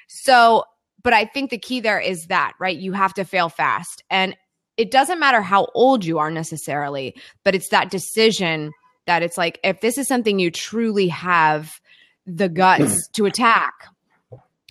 So, 0.09 0.65
but 1.03 1.13
I 1.13 1.25
think 1.25 1.51
the 1.51 1.59
key 1.59 1.81
there 1.81 2.01
is 2.01 2.27
that, 2.27 2.53
right? 2.59 2.77
You 2.77 2.93
have 2.93 3.15
to 3.15 3.25
fail 3.25 3.49
fast. 3.49 4.03
And 4.11 4.37
it 4.77 4.91
doesn't 4.91 5.21
matter 5.21 5.41
how 5.41 5.69
old 5.75 6.05
you 6.05 6.19
are 6.19 6.31
necessarily, 6.31 7.15
but 7.45 7.55
it's 7.55 7.69
that 7.71 7.91
decision 7.91 8.73
that 9.07 9.23
it's 9.23 9.39
like, 9.39 9.59
if 9.63 9.81
this 9.81 9.99
is 9.99 10.09
something 10.09 10.39
you 10.39 10.51
truly 10.51 11.09
have 11.09 11.81
the 12.27 12.49
guts 12.49 13.09
to 13.09 13.27
attack, 13.27 13.75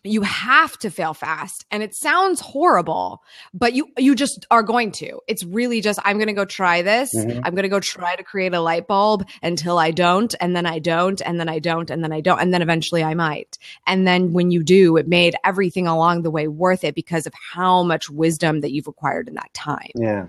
you 0.06 0.22
have 0.22 0.78
to 0.78 0.90
fail 0.90 1.14
fast 1.14 1.66
and 1.72 1.82
it 1.84 1.94
sounds 1.96 2.40
horrible 2.40 3.24
but 3.54 3.74
you 3.74 3.88
you 3.98 4.16
just 4.16 4.46
are 4.52 4.64
going 4.64 4.92
to. 4.92 5.20
It's 5.28 5.44
really 5.44 5.82
just 5.82 6.00
i'm 6.04 6.18
going 6.18 6.28
to 6.28 6.34
go 6.34 6.46
try 6.46 6.82
this. 6.82 7.14
Mm-hmm. 7.14 7.42
i'm 7.44 7.56
going 7.56 7.64
to 7.64 7.70
go 7.70 7.80
try 7.80 8.16
to 8.16 8.24
create 8.24 8.54
a 8.54 8.60
light 8.60 8.88
bulb 8.88 9.28
until 9.42 9.78
i 9.78 9.92
don't 9.92 10.34
and 10.40 10.56
then 10.56 10.66
i 10.66 10.80
don't 10.80 11.22
and 11.22 11.40
then 11.40 11.50
i 11.50 11.60
don't 11.60 11.90
and 11.90 12.04
then 12.04 12.12
i 12.12 12.22
don't 12.22 12.40
and 12.40 12.54
then 12.54 12.62
eventually 12.62 13.04
i 13.04 13.14
might. 13.14 13.58
And 13.88 14.08
then 14.08 14.34
when 14.34 14.52
you 14.52 14.64
do 14.64 14.98
it 14.98 15.08
made 15.08 15.36
everything 15.44 15.88
along 15.88 16.22
the 16.22 16.32
way 16.32 16.48
worth 16.48 16.84
it 16.84 16.96
because 16.96 17.28
of 17.28 17.34
how 17.54 17.84
much 17.84 18.10
wisdom 18.10 18.62
that 18.62 18.72
you've 18.72 18.88
acquired 18.88 19.28
in 19.28 19.36
that 19.36 19.54
time. 19.54 19.92
Yeah. 19.96 20.28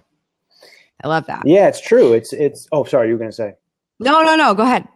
I 1.02 1.08
love 1.08 1.26
that. 1.26 1.42
Yeah 1.46 1.68
it's 1.68 1.80
true. 1.80 2.12
It's 2.12 2.32
it's 2.32 2.68
oh 2.72 2.84
sorry 2.84 3.08
you 3.08 3.14
were 3.14 3.18
going 3.18 3.30
to 3.30 3.36
say. 3.36 3.54
No 3.98 4.22
no 4.22 4.36
no 4.36 4.54
go 4.54 4.62
ahead 4.62 4.88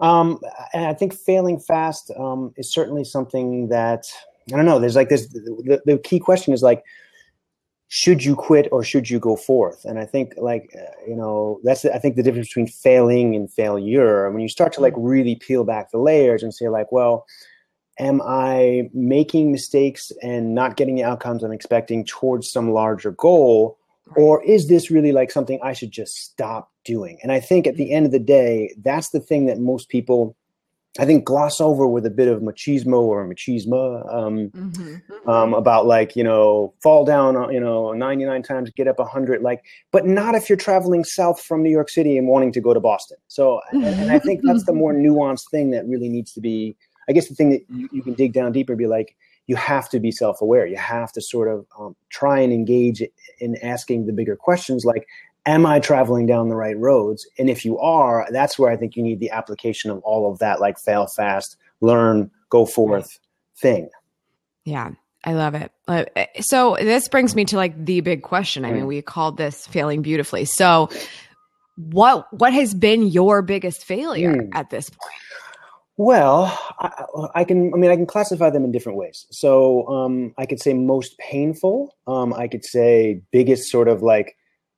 um, 0.00 0.40
and 0.72 0.86
I 0.86 0.94
think 0.94 1.14
failing 1.14 1.58
fast 1.58 2.10
um, 2.18 2.52
is 2.56 2.72
certainly 2.72 3.04
something 3.04 3.68
that 3.68 4.06
I 4.52 4.56
don't 4.56 4.66
know. 4.66 4.78
There's 4.78 4.96
like 4.96 5.08
this. 5.08 5.26
The, 5.28 5.82
the, 5.84 5.98
key 5.98 6.20
question 6.20 6.52
is 6.54 6.62
like, 6.62 6.84
should 7.88 8.24
you 8.24 8.36
quit 8.36 8.68
or 8.70 8.84
should 8.84 9.10
you 9.10 9.18
go 9.18 9.36
forth? 9.36 9.84
And 9.84 9.98
I 9.98 10.04
think 10.04 10.34
like 10.36 10.70
uh, 10.76 10.90
you 11.06 11.16
know 11.16 11.60
that's 11.64 11.84
I 11.84 11.98
think 11.98 12.16
the 12.16 12.22
difference 12.22 12.48
between 12.48 12.68
failing 12.68 13.34
and 13.34 13.50
failure. 13.50 14.26
And 14.26 14.34
When 14.34 14.42
you 14.42 14.48
start 14.48 14.72
to 14.74 14.80
like 14.80 14.94
really 14.96 15.36
peel 15.36 15.64
back 15.64 15.90
the 15.90 15.98
layers 15.98 16.42
and 16.42 16.54
say 16.54 16.68
like, 16.68 16.92
well, 16.92 17.26
am 17.98 18.20
I 18.24 18.90
making 18.92 19.50
mistakes 19.50 20.12
and 20.22 20.54
not 20.54 20.76
getting 20.76 20.94
the 20.94 21.04
outcomes 21.04 21.42
I'm 21.42 21.52
expecting 21.52 22.04
towards 22.04 22.50
some 22.50 22.72
larger 22.72 23.12
goal? 23.12 23.78
Or 24.14 24.42
is 24.44 24.68
this 24.68 24.90
really 24.90 25.12
like 25.12 25.30
something 25.30 25.58
I 25.62 25.72
should 25.72 25.90
just 25.90 26.16
stop 26.16 26.70
doing? 26.84 27.18
And 27.22 27.32
I 27.32 27.40
think 27.40 27.66
at 27.66 27.76
the 27.76 27.92
end 27.92 28.06
of 28.06 28.12
the 28.12 28.20
day, 28.20 28.72
that's 28.82 29.10
the 29.10 29.20
thing 29.20 29.46
that 29.46 29.58
most 29.58 29.88
people 29.88 30.36
I 30.98 31.04
think 31.04 31.24
gloss 31.24 31.60
over 31.60 31.86
with 31.86 32.06
a 32.06 32.10
bit 32.10 32.28
of 32.28 32.40
machismo 32.40 33.00
or 33.00 33.26
machismo 33.26 34.14
um, 34.14 34.48
mm-hmm, 34.48 34.68
mm-hmm. 34.70 35.28
um, 35.28 35.54
about 35.54 35.86
like 35.86 36.16
you 36.16 36.24
know 36.24 36.72
fall 36.82 37.04
down 37.04 37.36
uh, 37.36 37.48
you 37.48 37.60
know 37.60 37.92
99 37.92 38.42
times 38.42 38.70
get 38.70 38.88
up 38.88 38.98
100 38.98 39.42
like 39.42 39.62
but 39.90 40.06
not 40.06 40.34
if 40.34 40.48
you're 40.48 40.56
traveling 40.56 41.04
south 41.04 41.40
from 41.40 41.62
New 41.62 41.70
York 41.70 41.90
City 41.90 42.16
and 42.16 42.28
wanting 42.28 42.52
to 42.52 42.60
go 42.60 42.72
to 42.72 42.80
Boston 42.80 43.18
so 43.28 43.60
and, 43.72 43.84
and 43.84 44.10
I 44.10 44.18
think 44.18 44.40
that's 44.42 44.64
the 44.64 44.72
more 44.74 44.94
nuanced 44.94 45.50
thing 45.50 45.70
that 45.70 45.86
really 45.86 46.08
needs 46.08 46.32
to 46.32 46.40
be 46.40 46.76
I 47.08 47.12
guess 47.12 47.28
the 47.28 47.34
thing 47.34 47.50
that 47.50 47.62
you, 47.68 47.88
you 47.92 48.02
can 48.02 48.14
dig 48.14 48.32
down 48.32 48.52
deeper 48.52 48.72
and 48.72 48.78
be 48.78 48.86
like 48.86 49.16
you 49.46 49.56
have 49.56 49.88
to 49.88 50.00
be 50.00 50.10
self-aware 50.10 50.66
you 50.66 50.76
have 50.76 51.12
to 51.12 51.20
sort 51.20 51.48
of 51.48 51.66
um, 51.78 51.96
try 52.10 52.40
and 52.40 52.52
engage 52.52 53.02
in 53.40 53.56
asking 53.62 54.06
the 54.06 54.12
bigger 54.12 54.36
questions 54.36 54.84
like 54.84 55.06
am 55.46 55.64
I 55.64 55.78
traveling 55.78 56.26
down 56.26 56.48
the 56.48 56.56
right 56.56 56.76
roads? 56.76 57.26
And 57.38 57.48
if 57.48 57.64
you 57.64 57.78
are, 57.78 58.26
that's 58.30 58.58
where 58.58 58.70
I 58.70 58.76
think 58.76 58.96
you 58.96 59.02
need 59.02 59.20
the 59.20 59.30
application 59.30 59.90
of 59.90 60.00
all 60.00 60.30
of 60.30 60.40
that, 60.40 60.60
like 60.60 60.78
fail 60.78 61.06
fast, 61.06 61.56
learn, 61.80 62.30
go 62.50 62.66
forth 62.66 63.18
thing. 63.56 63.88
Yeah. 64.64 64.90
I 65.24 65.32
love 65.32 65.54
it. 65.54 65.72
Uh, 65.88 66.04
so 66.40 66.76
this 66.78 67.08
brings 67.08 67.34
me 67.34 67.44
to 67.46 67.56
like 67.56 67.84
the 67.84 68.00
big 68.00 68.22
question. 68.22 68.64
I 68.64 68.72
mean, 68.72 68.86
we 68.86 69.02
called 69.02 69.36
this 69.36 69.66
failing 69.66 70.02
beautifully. 70.02 70.44
So 70.44 70.88
what 71.74 72.32
what 72.32 72.52
has 72.52 72.74
been 72.74 73.08
your 73.08 73.42
biggest 73.42 73.84
failure 73.84 74.36
mm. 74.36 74.50
at 74.52 74.70
this 74.70 74.88
point? 74.88 75.20
Well, 75.98 76.58
I, 76.78 77.30
I, 77.34 77.44
can. 77.44 77.72
I 77.72 77.78
mean, 77.78 77.90
I 77.90 77.96
can 77.96 78.06
classify 78.06 78.50
them 78.50 78.64
in 78.64 78.72
different 78.72 78.98
ways. 78.98 79.26
So 79.30 79.86
um, 79.88 80.34
I 80.36 80.44
could 80.44 80.60
say 80.60 80.74
most 80.74 81.16
painful. 81.18 81.94
Um, 82.06 82.34
I 82.34 82.48
could 82.48 82.64
say 82.64 83.22
biggest 83.30 83.70
sort 83.70 83.88
of 83.88 84.02
like 84.02 84.36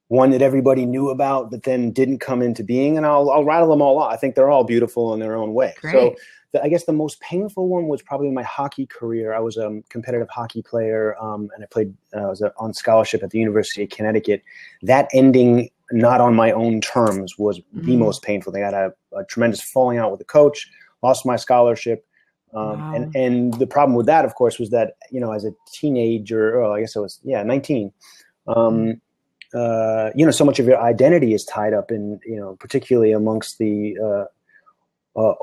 one 0.08 0.30
that 0.30 0.42
everybody 0.42 0.86
knew 0.86 1.10
about, 1.10 1.50
but 1.50 1.64
then 1.64 1.90
didn't 1.90 2.18
come 2.18 2.40
into 2.40 2.62
being. 2.62 2.96
And 2.96 3.04
I'll, 3.04 3.30
I'll 3.30 3.44
rattle 3.44 3.68
them 3.68 3.82
all 3.82 3.98
off. 3.98 4.12
I 4.12 4.16
think 4.16 4.34
they're 4.34 4.50
all 4.50 4.64
beautiful 4.64 5.12
in 5.12 5.20
their 5.20 5.36
own 5.36 5.54
way. 5.54 5.74
Great. 5.80 5.92
So 5.92 6.16
the, 6.52 6.62
I 6.62 6.68
guess 6.68 6.84
the 6.84 6.92
most 6.92 7.20
painful 7.20 7.68
one 7.68 7.88
was 7.88 8.00
probably 8.00 8.30
my 8.30 8.42
hockey 8.42 8.86
career. 8.86 9.34
I 9.34 9.40
was 9.40 9.56
a 9.56 9.80
competitive 9.90 10.28
hockey 10.30 10.62
player, 10.62 11.16
um, 11.20 11.50
and 11.54 11.64
I 11.64 11.66
played. 11.66 11.94
Uh, 12.14 12.20
I 12.20 12.26
was 12.26 12.42
on 12.58 12.72
scholarship 12.74 13.22
at 13.22 13.30
the 13.30 13.38
University 13.38 13.82
of 13.82 13.90
Connecticut. 13.90 14.42
That 14.82 15.08
ending 15.12 15.70
not 15.90 16.20
on 16.20 16.34
my 16.34 16.52
own 16.52 16.80
terms 16.80 17.36
was 17.38 17.60
mm. 17.74 17.84
the 17.84 17.96
most 17.96 18.22
painful 18.22 18.52
thing. 18.52 18.62
I 18.62 18.66
had 18.66 18.74
a, 18.74 18.92
a, 19.16 19.24
tremendous 19.24 19.62
falling 19.62 19.98
out 19.98 20.10
with 20.10 20.18
the 20.18 20.24
coach, 20.24 20.70
lost 21.02 21.26
my 21.26 21.36
scholarship. 21.36 22.04
Um, 22.54 22.80
wow. 22.80 22.94
and, 22.94 23.16
and 23.16 23.54
the 23.54 23.66
problem 23.66 23.94
with 23.94 24.06
that, 24.06 24.24
of 24.24 24.34
course, 24.34 24.58
was 24.58 24.70
that, 24.70 24.94
you 25.10 25.20
know, 25.20 25.32
as 25.32 25.44
a 25.44 25.52
teenager, 25.70 26.64
I 26.64 26.80
guess 26.80 26.96
I 26.96 27.00
was, 27.00 27.20
yeah, 27.22 27.42
19, 27.42 27.92
um, 28.46 28.56
mm 28.56 29.00
uh, 29.54 30.10
you 30.14 30.24
know, 30.24 30.30
so 30.30 30.44
much 30.44 30.58
of 30.58 30.66
your 30.66 30.80
identity 30.80 31.32
is 31.32 31.44
tied 31.44 31.72
up 31.72 31.90
in, 31.90 32.20
you 32.24 32.36
know, 32.36 32.56
particularly 32.60 33.12
amongst 33.12 33.58
the 33.58 33.96
uh, 33.98 34.24
uh, 35.18 35.34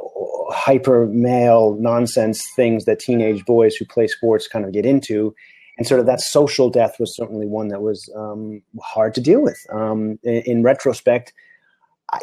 hyper 0.49 1.07
male 1.07 1.75
nonsense 1.79 2.47
things 2.55 2.85
that 2.85 2.99
teenage 2.99 3.43
boys 3.45 3.75
who 3.75 3.85
play 3.85 4.07
sports 4.07 4.47
kind 4.47 4.65
of 4.65 4.71
get 4.71 4.85
into. 4.85 5.33
And 5.77 5.87
sort 5.87 5.99
of 5.99 6.05
that 6.05 6.21
social 6.21 6.69
death 6.69 6.99
was 6.99 7.15
certainly 7.15 7.47
one 7.47 7.67
that 7.69 7.81
was 7.81 8.09
um, 8.15 8.61
hard 8.81 9.13
to 9.15 9.21
deal 9.21 9.41
with. 9.41 9.59
Um, 9.73 10.19
in, 10.23 10.41
in, 10.43 10.63
retrospect, 10.63 11.33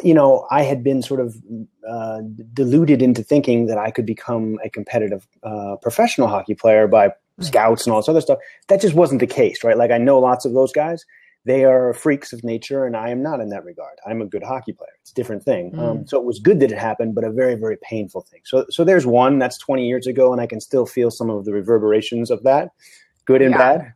you 0.03 0.13
know, 0.13 0.47
I 0.49 0.63
had 0.63 0.83
been 0.83 1.01
sort 1.01 1.19
of 1.19 1.35
uh, 1.87 2.21
deluded 2.53 3.01
into 3.01 3.23
thinking 3.23 3.67
that 3.67 3.77
I 3.77 3.91
could 3.91 4.05
become 4.05 4.57
a 4.63 4.69
competitive 4.69 5.27
uh, 5.43 5.75
professional 5.81 6.27
hockey 6.27 6.55
player 6.55 6.87
by 6.87 7.11
scouts 7.39 7.85
and 7.85 7.93
all 7.93 7.99
this 7.99 8.09
other 8.09 8.21
stuff. 8.21 8.39
That 8.69 8.81
just 8.81 8.95
wasn't 8.95 9.19
the 9.19 9.27
case, 9.27 9.63
right? 9.63 9.77
Like 9.77 9.91
I 9.91 9.97
know 9.97 10.19
lots 10.19 10.45
of 10.45 10.53
those 10.53 10.71
guys, 10.71 11.05
they 11.45 11.65
are 11.65 11.93
freaks 11.93 12.31
of 12.31 12.43
nature, 12.43 12.85
and 12.85 12.95
I 12.95 13.09
am 13.09 13.21
not 13.21 13.41
in 13.41 13.49
that 13.49 13.65
regard. 13.65 13.97
I'm 14.07 14.21
a 14.21 14.25
good 14.25 14.43
hockey 14.43 14.71
player. 14.71 14.91
It's 15.01 15.11
a 15.11 15.13
different 15.13 15.43
thing. 15.43 15.71
Mm. 15.71 15.79
Um, 15.79 16.07
so 16.07 16.17
it 16.17 16.23
was 16.23 16.39
good 16.39 16.61
that 16.61 16.71
it 16.71 16.77
happened, 16.77 17.15
but 17.15 17.25
a 17.25 17.31
very, 17.31 17.55
very 17.55 17.77
painful 17.81 18.21
thing. 18.21 18.41
So, 18.45 18.65
so 18.69 18.85
there's 18.85 19.05
one 19.05 19.39
that's 19.39 19.57
20 19.57 19.85
years 19.85 20.07
ago, 20.07 20.31
and 20.31 20.41
I 20.41 20.47
can 20.47 20.61
still 20.61 20.85
feel 20.85 21.11
some 21.11 21.29
of 21.29 21.43
the 21.43 21.51
reverberations 21.51 22.31
of 22.31 22.43
that, 22.43 22.69
good 23.25 23.41
and 23.41 23.51
yeah. 23.51 23.57
bad. 23.57 23.93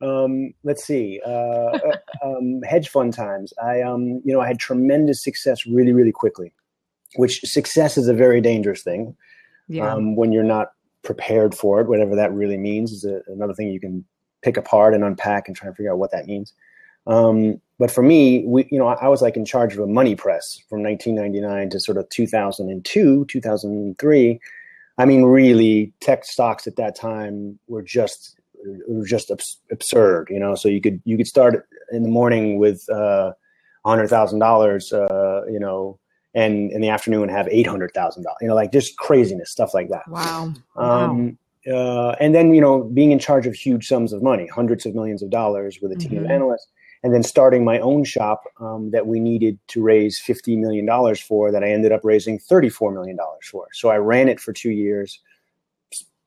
Um, 0.00 0.54
let's 0.62 0.84
see, 0.84 1.20
uh, 1.26 1.30
uh 1.30 1.96
um, 2.22 2.62
hedge 2.62 2.88
fund 2.88 3.14
times. 3.14 3.52
I, 3.62 3.82
um, 3.82 4.22
you 4.24 4.32
know, 4.32 4.40
I 4.40 4.46
had 4.46 4.58
tremendous 4.58 5.22
success 5.22 5.66
really, 5.66 5.92
really 5.92 6.12
quickly, 6.12 6.52
which 7.16 7.40
success 7.40 7.96
is 7.96 8.08
a 8.08 8.14
very 8.14 8.40
dangerous 8.40 8.82
thing. 8.82 9.16
Yeah. 9.68 9.92
Um, 9.92 10.16
when 10.16 10.32
you're 10.32 10.44
not 10.44 10.72
prepared 11.02 11.54
for 11.54 11.80
it, 11.80 11.88
whatever 11.88 12.14
that 12.16 12.32
really 12.32 12.56
means, 12.56 12.92
is 12.92 13.04
a, 13.04 13.20
another 13.26 13.54
thing 13.54 13.68
you 13.68 13.80
can 13.80 14.04
pick 14.42 14.56
apart 14.56 14.94
and 14.94 15.04
unpack 15.04 15.48
and 15.48 15.56
try 15.56 15.68
and 15.68 15.76
figure 15.76 15.92
out 15.92 15.98
what 15.98 16.12
that 16.12 16.26
means. 16.26 16.52
Um, 17.06 17.60
but 17.78 17.90
for 17.90 18.02
me, 18.02 18.44
we, 18.46 18.68
you 18.70 18.78
know, 18.78 18.88
I, 18.88 18.94
I, 18.94 19.08
was 19.08 19.22
like 19.22 19.36
in 19.36 19.44
charge 19.44 19.72
of 19.72 19.80
a 19.80 19.86
money 19.86 20.14
press 20.14 20.60
from 20.68 20.82
1999 20.82 21.70
to 21.70 21.80
sort 21.80 21.96
of 21.96 22.08
2002, 22.10 23.24
2003. 23.24 24.40
I 24.98 25.04
mean, 25.04 25.22
really, 25.24 25.92
tech 26.00 26.24
stocks 26.24 26.66
at 26.66 26.76
that 26.76 26.96
time 26.96 27.58
were 27.68 27.82
just 27.82 28.37
were 28.86 29.06
just 29.06 29.30
abs- 29.30 29.60
absurd, 29.70 30.28
you 30.30 30.38
know. 30.38 30.54
So 30.54 30.68
you 30.68 30.80
could 30.80 31.00
you 31.04 31.16
could 31.16 31.26
start 31.26 31.66
in 31.92 32.02
the 32.02 32.08
morning 32.08 32.58
with 32.58 32.88
uh, 32.90 33.32
hundred 33.84 34.08
thousand 34.08 34.42
uh, 34.42 34.46
dollars, 34.46 34.90
you 34.92 35.58
know, 35.60 35.98
and 36.34 36.70
in 36.72 36.80
the 36.80 36.88
afternoon 36.88 37.28
have 37.28 37.48
eight 37.48 37.66
hundred 37.66 37.92
thousand 37.94 38.24
dollars, 38.24 38.38
you 38.40 38.48
know, 38.48 38.54
like 38.54 38.72
just 38.72 38.96
craziness, 38.96 39.50
stuff 39.50 39.74
like 39.74 39.88
that. 39.90 40.08
Wow. 40.08 40.52
Um, 40.76 41.38
wow. 41.66 41.74
Uh, 41.74 42.16
and 42.20 42.34
then 42.34 42.54
you 42.54 42.60
know, 42.60 42.84
being 42.84 43.10
in 43.10 43.18
charge 43.18 43.46
of 43.46 43.54
huge 43.54 43.86
sums 43.86 44.12
of 44.12 44.22
money, 44.22 44.46
hundreds 44.46 44.86
of 44.86 44.94
millions 44.94 45.22
of 45.22 45.30
dollars, 45.30 45.78
with 45.82 45.92
a 45.92 45.96
team 45.96 46.12
mm-hmm. 46.12 46.24
of 46.24 46.30
analysts 46.30 46.68
and 47.02 47.14
then 47.14 47.22
starting 47.22 47.64
my 47.64 47.78
own 47.78 48.04
shop 48.04 48.44
um, 48.60 48.90
that 48.90 49.06
we 49.06 49.20
needed 49.20 49.58
to 49.68 49.82
raise 49.82 50.20
$50 50.20 50.58
million 50.58 51.14
for 51.16 51.52
that 51.52 51.62
I 51.62 51.70
ended 51.70 51.92
up 51.92 52.00
raising 52.02 52.38
$34 52.38 52.92
million 52.92 53.16
for. 53.42 53.68
So 53.72 53.88
I 53.88 53.96
ran 53.96 54.28
it 54.28 54.40
for 54.40 54.52
two 54.52 54.70
years, 54.70 55.20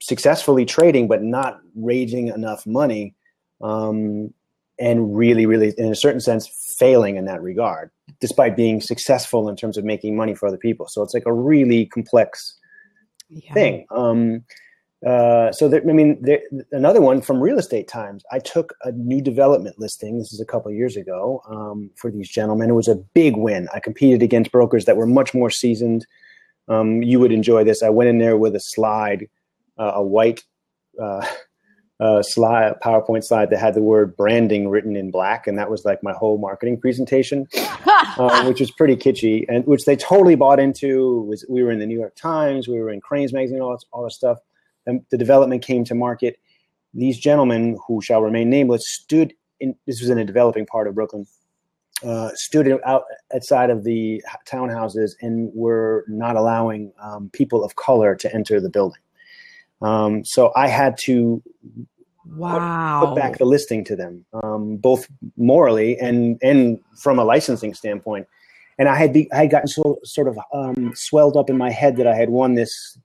successfully 0.02 0.66
trading, 0.66 1.08
but 1.08 1.24
not 1.24 1.60
raising 1.76 2.28
enough 2.28 2.66
money. 2.66 3.16
Um, 3.62 4.34
and 4.80 5.16
really, 5.16 5.46
really, 5.46 5.74
in 5.78 5.92
a 5.92 5.96
certain 5.96 6.20
sense, 6.20 6.48
failing 6.80 7.16
in 7.16 7.26
that 7.26 7.42
regard, 7.44 7.92
despite 8.20 8.56
being 8.56 8.82
successful 8.82 9.48
in 9.48 9.56
terms 9.56 9.78
of 9.78 9.86
making 9.86 10.16
money 10.16 10.34
for 10.34 10.48
other 10.48 10.58
people. 10.58 10.88
So 10.88 11.04
it's 11.04 11.14
like 11.14 11.28
a 11.28 11.34
really 11.34 11.86
complex 11.86 12.58
yeah. 13.30 13.54
thing. 13.54 13.86
Um, 13.92 14.44
uh, 15.06 15.52
so 15.52 15.68
there, 15.68 15.82
I 15.88 15.94
mean, 15.94 16.18
there, 16.22 16.42
another 16.72 17.02
one 17.02 17.22
from 17.22 17.40
Real 17.40 17.58
Estate 17.58 17.88
Times. 17.88 18.24
I 18.32 18.40
took 18.40 18.74
a 18.84 18.92
new 18.92 19.22
development 19.22 19.80
listing. 19.80 20.18
This 20.18 20.32
is 20.34 20.40
a 20.40 20.46
couple 20.46 20.72
years 20.72 20.96
ago 20.96 21.42
um, 21.48 21.90
for 21.96 22.12
these 22.12 22.30
gentlemen. 22.30 22.70
It 22.70 22.74
was 22.74 22.88
a 22.88 22.96
big 22.96 23.36
win. 23.36 23.68
I 23.74 23.80
competed 23.80 24.22
against 24.22 24.52
brokers 24.52 24.86
that 24.86 24.98
were 24.98 25.08
much 25.08 25.34
more 25.34 25.50
seasoned. 25.50 26.06
Um, 26.68 27.02
you 27.02 27.20
would 27.20 27.32
enjoy 27.32 27.64
this. 27.64 27.82
I 27.82 27.90
went 27.90 28.10
in 28.10 28.20
there 28.20 28.38
with 28.38 28.56
a 28.56 28.60
slide, 28.60 29.28
uh, 29.82 29.94
a 29.96 30.04
white 30.04 30.44
uh, 31.02 31.26
uh, 32.00 32.22
slide, 32.22 32.76
PowerPoint 32.84 33.24
slide 33.24 33.50
that 33.50 33.60
had 33.60 33.74
the 33.74 33.82
word 33.82 34.16
branding 34.16 34.70
written 34.70 34.96
in 34.96 35.12
black, 35.12 35.48
and 35.48 35.58
that 35.58 35.70
was 35.70 35.86
like 35.86 36.02
my 36.04 36.14
whole 36.14 36.38
marketing 36.38 36.80
presentation, 36.80 37.48
uh, 38.18 38.44
which 38.46 38.60
was 38.60 38.72
pretty 38.72 38.96
kitschy, 38.96 39.46
and 39.50 39.66
which 39.66 39.86
they 39.86 39.96
totally 39.96 40.36
bought 40.36 40.60
into. 40.60 41.22
Was 41.24 41.46
we 41.50 41.64
were 41.64 41.72
in 41.72 41.80
the 41.80 41.88
New 41.88 42.00
York 42.00 42.16
Times, 42.16 42.68
we 42.68 42.80
were 42.80 42.92
in 42.92 43.02
Crain's 43.02 43.34
magazine, 43.34 43.60
all 43.62 43.74
this, 43.74 43.86
all 43.92 44.04
this 44.04 44.16
stuff 44.16 44.38
and 44.86 45.04
the 45.12 45.18
development 45.18 45.64
came 45.64 45.84
to 45.86 45.96
market. 45.96 46.40
These 46.94 47.20
gentlemen, 47.20 47.78
who 47.88 48.02
shall 48.02 48.22
remain 48.22 48.50
nameless, 48.50 48.88
stood 48.88 49.34
in. 49.60 49.76
This 49.88 50.02
was 50.02 50.10
in 50.10 50.18
a 50.18 50.26
developing 50.26 50.66
part 50.66 50.88
of 50.88 50.96
Brooklyn. 50.96 51.26
Uh, 52.04 52.32
stood 52.34 52.80
out 52.84 53.04
outside 53.34 53.70
of 53.70 53.84
the 53.84 54.24
townhouses 54.48 55.12
and 55.22 55.52
were 55.54 56.04
not 56.08 56.36
allowing 56.36 56.92
um, 57.00 57.30
people 57.32 57.64
of 57.64 57.76
color 57.76 58.16
to 58.16 58.34
enter 58.34 58.60
the 58.60 58.70
building. 58.70 59.02
Um, 59.82 60.24
so 60.24 60.52
I 60.56 60.68
had 60.68 60.98
to 61.06 61.42
wow. 62.26 63.06
put, 63.06 63.16
back 63.16 63.38
the 63.38 63.46
listing 63.46 63.84
to 63.86 63.96
them, 63.96 64.26
um, 64.44 64.78
both 64.78 65.08
morally 65.38 65.98
and 66.00 66.38
and 66.42 66.80
from 67.02 67.20
a 67.20 67.24
licensing 67.24 67.74
standpoint. 67.74 68.28
And 68.78 68.88
I 68.88 68.96
had 68.96 69.14
be, 69.14 69.32
I 69.32 69.38
had 69.38 69.52
gotten 69.52 69.68
so 69.68 70.00
sort 70.04 70.28
of 70.28 70.40
um, 70.54 70.94
swelled 70.96 71.38
up 71.38 71.50
in 71.50 71.58
my 71.58 71.72
head 71.72 71.98
that 71.98 72.08
I 72.08 72.16
had 72.16 72.30
won 72.30 72.56
this 72.56 72.98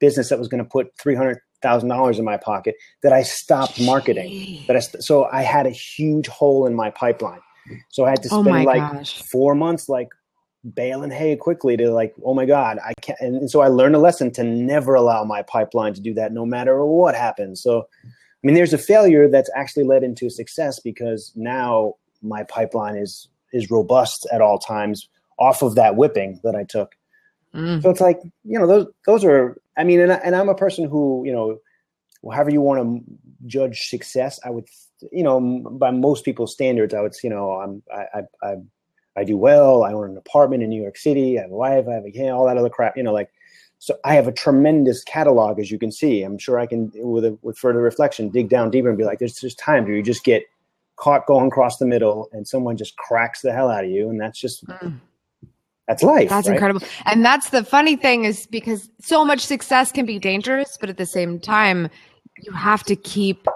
business 0.00 0.28
that 0.28 0.38
was 0.38 0.48
going 0.48 0.62
to 0.62 0.68
put 0.68 0.88
three 0.98 1.14
hundred 1.14 1.38
thousand 1.62 1.88
dollars 1.88 2.18
in 2.18 2.24
my 2.24 2.36
pocket 2.36 2.74
that 3.02 3.12
I 3.12 3.22
stopped 3.22 3.80
marketing. 3.80 4.62
That 4.66 4.76
I 4.76 4.80
st- 4.80 5.02
so 5.02 5.24
I 5.24 5.42
had 5.42 5.66
a 5.66 5.70
huge 5.70 6.28
hole 6.28 6.66
in 6.66 6.74
my 6.74 6.90
pipeline. 6.90 7.40
So 7.90 8.04
I 8.04 8.10
had 8.10 8.22
to 8.22 8.28
oh 8.32 8.42
spend 8.42 8.68
oh 8.68 8.70
like 8.70 8.92
gosh. 8.92 9.22
four 9.22 9.54
months 9.54 9.88
like 9.88 10.08
baling 10.72 11.10
hay 11.10 11.36
quickly 11.36 11.76
to 11.76 11.90
like, 11.90 12.14
oh 12.24 12.34
my 12.34 12.46
God, 12.46 12.78
I 12.84 12.94
can't. 13.00 13.20
And 13.20 13.50
so 13.50 13.60
I 13.60 13.68
learned 13.68 13.94
a 13.94 13.98
lesson 13.98 14.30
to 14.32 14.44
never 14.44 14.94
allow 14.94 15.24
my 15.24 15.42
pipeline 15.42 15.94
to 15.94 16.00
do 16.00 16.14
that, 16.14 16.32
no 16.32 16.46
matter 16.46 16.84
what 16.84 17.14
happens. 17.14 17.62
So, 17.62 17.86
I 18.04 18.08
mean, 18.42 18.54
there's 18.54 18.72
a 18.72 18.78
failure 18.78 19.28
that's 19.28 19.50
actually 19.54 19.84
led 19.84 20.02
into 20.02 20.30
success 20.30 20.80
because 20.80 21.32
now 21.34 21.94
my 22.22 22.44
pipeline 22.44 22.96
is 22.96 23.28
is 23.52 23.70
robust 23.70 24.26
at 24.32 24.40
all 24.40 24.58
times 24.58 25.08
off 25.38 25.62
of 25.62 25.74
that 25.76 25.96
whipping 25.96 26.40
that 26.42 26.54
I 26.54 26.64
took. 26.64 26.96
Mm. 27.54 27.82
So 27.82 27.90
it's 27.90 28.00
like 28.00 28.20
you 28.44 28.58
know 28.58 28.66
those 28.66 28.86
those 29.06 29.24
are 29.24 29.56
I 29.76 29.84
mean, 29.84 30.00
and, 30.00 30.12
I, 30.12 30.16
and 30.16 30.36
I'm 30.36 30.48
a 30.48 30.54
person 30.54 30.88
who, 30.88 31.22
you 31.24 31.32
know, 31.32 31.58
however 32.32 32.50
you 32.50 32.60
want 32.60 32.80
to 32.80 33.14
judge 33.46 33.88
success, 33.88 34.38
I 34.44 34.50
would, 34.50 34.66
you 35.12 35.22
know, 35.22 35.40
by 35.40 35.90
most 35.90 36.24
people's 36.24 36.52
standards, 36.52 36.94
I 36.94 37.00
would, 37.00 37.14
you 37.22 37.30
know, 37.30 37.52
I'm, 37.52 37.82
I, 37.92 38.04
I, 38.14 38.20
I, 38.42 38.54
I 39.16 39.24
do 39.24 39.36
well. 39.36 39.84
I 39.84 39.92
own 39.92 40.10
an 40.10 40.16
apartment 40.16 40.62
in 40.62 40.68
New 40.70 40.82
York 40.82 40.96
City. 40.96 41.38
I 41.38 41.42
have 41.42 41.50
a 41.50 41.56
wife. 41.56 41.86
I 41.88 41.94
have 41.94 42.04
a 42.04 42.10
kid, 42.10 42.30
all 42.30 42.46
that 42.46 42.56
other 42.56 42.70
crap, 42.70 42.96
you 42.96 43.02
know, 43.02 43.12
like, 43.12 43.30
so 43.78 43.96
I 44.04 44.14
have 44.14 44.26
a 44.26 44.32
tremendous 44.32 45.04
catalog, 45.04 45.58
as 45.58 45.70
you 45.70 45.78
can 45.78 45.92
see. 45.92 46.22
I'm 46.22 46.38
sure 46.38 46.58
I 46.58 46.66
can, 46.66 46.90
with 46.94 47.24
a, 47.24 47.38
with 47.42 47.58
further 47.58 47.80
reflection, 47.80 48.30
dig 48.30 48.48
down 48.48 48.70
deeper 48.70 48.88
and 48.88 48.96
be 48.96 49.04
like, 49.04 49.18
there's 49.18 49.38
just 49.38 49.58
times 49.58 49.86
where 49.86 49.96
you 49.96 50.02
just 50.02 50.24
get 50.24 50.42
caught 50.96 51.26
going 51.26 51.48
across 51.48 51.78
the 51.78 51.86
middle, 51.86 52.28
and 52.32 52.46
someone 52.46 52.76
just 52.76 52.96
cracks 52.96 53.42
the 53.42 53.52
hell 53.52 53.68
out 53.68 53.84
of 53.84 53.90
you, 53.90 54.08
and 54.08 54.20
that's 54.20 54.38
just 54.38 54.64
mm. 54.66 54.98
that's 55.88 56.02
life. 56.02 56.28
That's 56.28 56.48
right? 56.48 56.54
incredible, 56.54 56.86
and 57.04 57.24
that's 57.24 57.50
the 57.50 57.64
funny 57.64 57.96
thing 57.96 58.24
is 58.24 58.46
because 58.46 58.88
so 59.00 59.24
much 59.24 59.40
success 59.40 59.90
can 59.90 60.06
be 60.06 60.18
dangerous, 60.18 60.78
but 60.80 60.88
at 60.88 60.96
the 60.96 61.04
same 61.04 61.40
time, 61.40 61.90
you 62.42 62.52
have 62.52 62.84
to 62.84 62.94
keep 62.94 63.48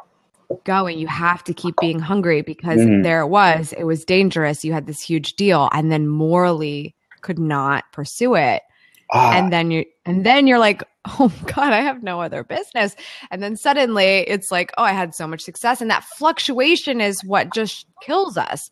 going. 0.64 0.98
You 0.98 1.06
have 1.06 1.44
to 1.44 1.54
keep 1.54 1.74
being 1.80 1.98
hungry 1.98 2.42
because 2.42 2.80
mm. 2.80 3.02
there 3.02 3.20
it 3.20 3.28
was. 3.28 3.72
It 3.76 3.84
was 3.84 4.04
dangerous. 4.04 4.64
You 4.64 4.72
had 4.72 4.86
this 4.86 5.00
huge 5.00 5.34
deal, 5.34 5.68
and 5.72 5.90
then 5.92 6.08
morally 6.08 6.94
could 7.20 7.38
not 7.38 7.84
pursue 7.92 8.34
it 8.34 8.62
Ah. 9.10 9.36
And 9.36 9.52
then 9.52 9.70
you 9.70 9.84
and 10.04 10.24
then 10.24 10.46
you're 10.46 10.58
like, 10.58 10.82
"Oh 11.06 11.32
god, 11.46 11.72
I 11.72 11.80
have 11.80 12.02
no 12.02 12.20
other 12.20 12.44
business." 12.44 12.94
And 13.30 13.42
then 13.42 13.56
suddenly 13.56 14.20
it's 14.28 14.50
like, 14.50 14.72
"Oh, 14.76 14.82
I 14.82 14.92
had 14.92 15.14
so 15.14 15.26
much 15.26 15.40
success." 15.40 15.80
And 15.80 15.90
that 15.90 16.04
fluctuation 16.04 17.00
is 17.00 17.24
what 17.24 17.52
just 17.52 17.86
kills 18.02 18.36
us. 18.36 18.70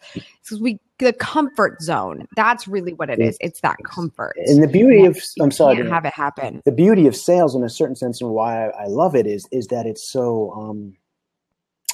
Cuz 0.49 0.61
we 0.61 0.79
the 0.99 1.13
comfort 1.13 1.81
zone. 1.83 2.27
That's 2.37 2.67
really 2.69 2.93
what 2.95 3.11
it 3.11 3.21
is. 3.21 3.37
It's 3.41 3.61
that 3.61 3.77
comfort. 3.85 4.35
And 4.47 4.63
the 4.63 4.69
beauty 4.69 5.05
of 5.05 5.19
I'm 5.41 5.51
sorry 5.51 5.87
have 5.89 6.05
it 6.05 6.15
happen. 6.15 6.63
The 6.65 6.73
beauty 6.73 7.07
of 7.07 7.17
sales 7.17 7.55
in 7.55 7.63
a 7.63 7.71
certain 7.71 7.97
sense 7.97 8.21
and 8.21 8.31
why 8.31 8.67
I, 8.67 8.85
I 8.85 8.87
love 8.89 9.15
it 9.15 9.27
is 9.27 9.47
is 9.53 9.67
that 9.69 9.87
it's 9.87 10.11
so 10.11 10.53
um 10.53 10.97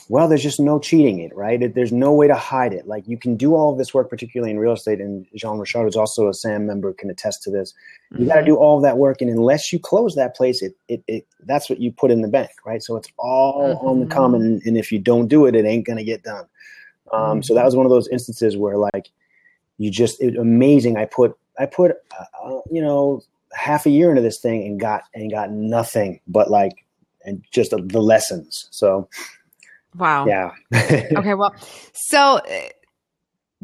well, 0.08 0.28
there's 0.28 0.42
just 0.42 0.60
no 0.60 0.78
cheating 0.78 1.18
it, 1.20 1.34
right? 1.34 1.74
There's 1.74 1.92
no 1.92 2.12
way 2.12 2.26
to 2.26 2.34
hide 2.34 2.72
it. 2.72 2.86
Like 2.86 3.06
you 3.06 3.16
can 3.16 3.36
do 3.36 3.54
all 3.54 3.72
of 3.72 3.78
this 3.78 3.94
work, 3.94 4.10
particularly 4.10 4.50
in 4.50 4.58
real 4.58 4.72
estate, 4.72 5.00
and 5.00 5.26
Jean 5.34 5.58
Richard, 5.58 5.86
is 5.86 5.96
also 5.96 6.28
a 6.28 6.34
SAM 6.34 6.66
member, 6.66 6.92
can 6.92 7.10
attest 7.10 7.42
to 7.44 7.50
this. 7.50 7.72
You 8.10 8.18
mm-hmm. 8.18 8.28
got 8.28 8.36
to 8.36 8.44
do 8.44 8.56
all 8.56 8.76
of 8.76 8.82
that 8.82 8.98
work, 8.98 9.20
and 9.20 9.30
unless 9.30 9.72
you 9.72 9.78
close 9.78 10.14
that 10.14 10.36
place, 10.36 10.62
it, 10.62 10.76
it, 10.88 11.02
it 11.06 11.26
that's 11.44 11.70
what 11.70 11.80
you 11.80 11.92
put 11.92 12.10
in 12.10 12.22
the 12.22 12.28
bank, 12.28 12.50
right? 12.64 12.82
So 12.82 12.96
it's 12.96 13.08
all 13.18 13.74
mm-hmm. 13.74 13.86
on 13.86 14.00
the 14.00 14.06
common, 14.06 14.60
and 14.64 14.76
if 14.76 14.92
you 14.92 14.98
don't 14.98 15.28
do 15.28 15.46
it, 15.46 15.54
it 15.54 15.64
ain't 15.64 15.86
gonna 15.86 16.04
get 16.04 16.22
done. 16.22 16.46
Um, 17.12 17.20
mm-hmm. 17.20 17.42
So 17.42 17.54
that 17.54 17.64
was 17.64 17.76
one 17.76 17.86
of 17.86 17.90
those 17.90 18.08
instances 18.08 18.56
where, 18.56 18.76
like, 18.76 19.08
you 19.78 19.90
just 19.90 20.20
it, 20.20 20.36
amazing. 20.36 20.96
I 20.96 21.06
put 21.06 21.36
I 21.58 21.66
put 21.66 21.92
uh, 22.18 22.24
uh, 22.44 22.60
you 22.70 22.82
know 22.82 23.22
half 23.52 23.86
a 23.86 23.90
year 23.90 24.10
into 24.10 24.22
this 24.22 24.40
thing 24.40 24.64
and 24.64 24.80
got 24.80 25.02
and 25.14 25.30
got 25.30 25.50
nothing 25.50 26.20
but 26.26 26.50
like 26.50 26.84
and 27.24 27.44
just 27.50 27.70
the 27.70 28.00
lessons. 28.00 28.68
So 28.70 29.08
Wow. 29.94 30.26
Yeah. 30.26 30.50
okay. 30.72 31.34
Well, 31.34 31.54
so 31.92 32.40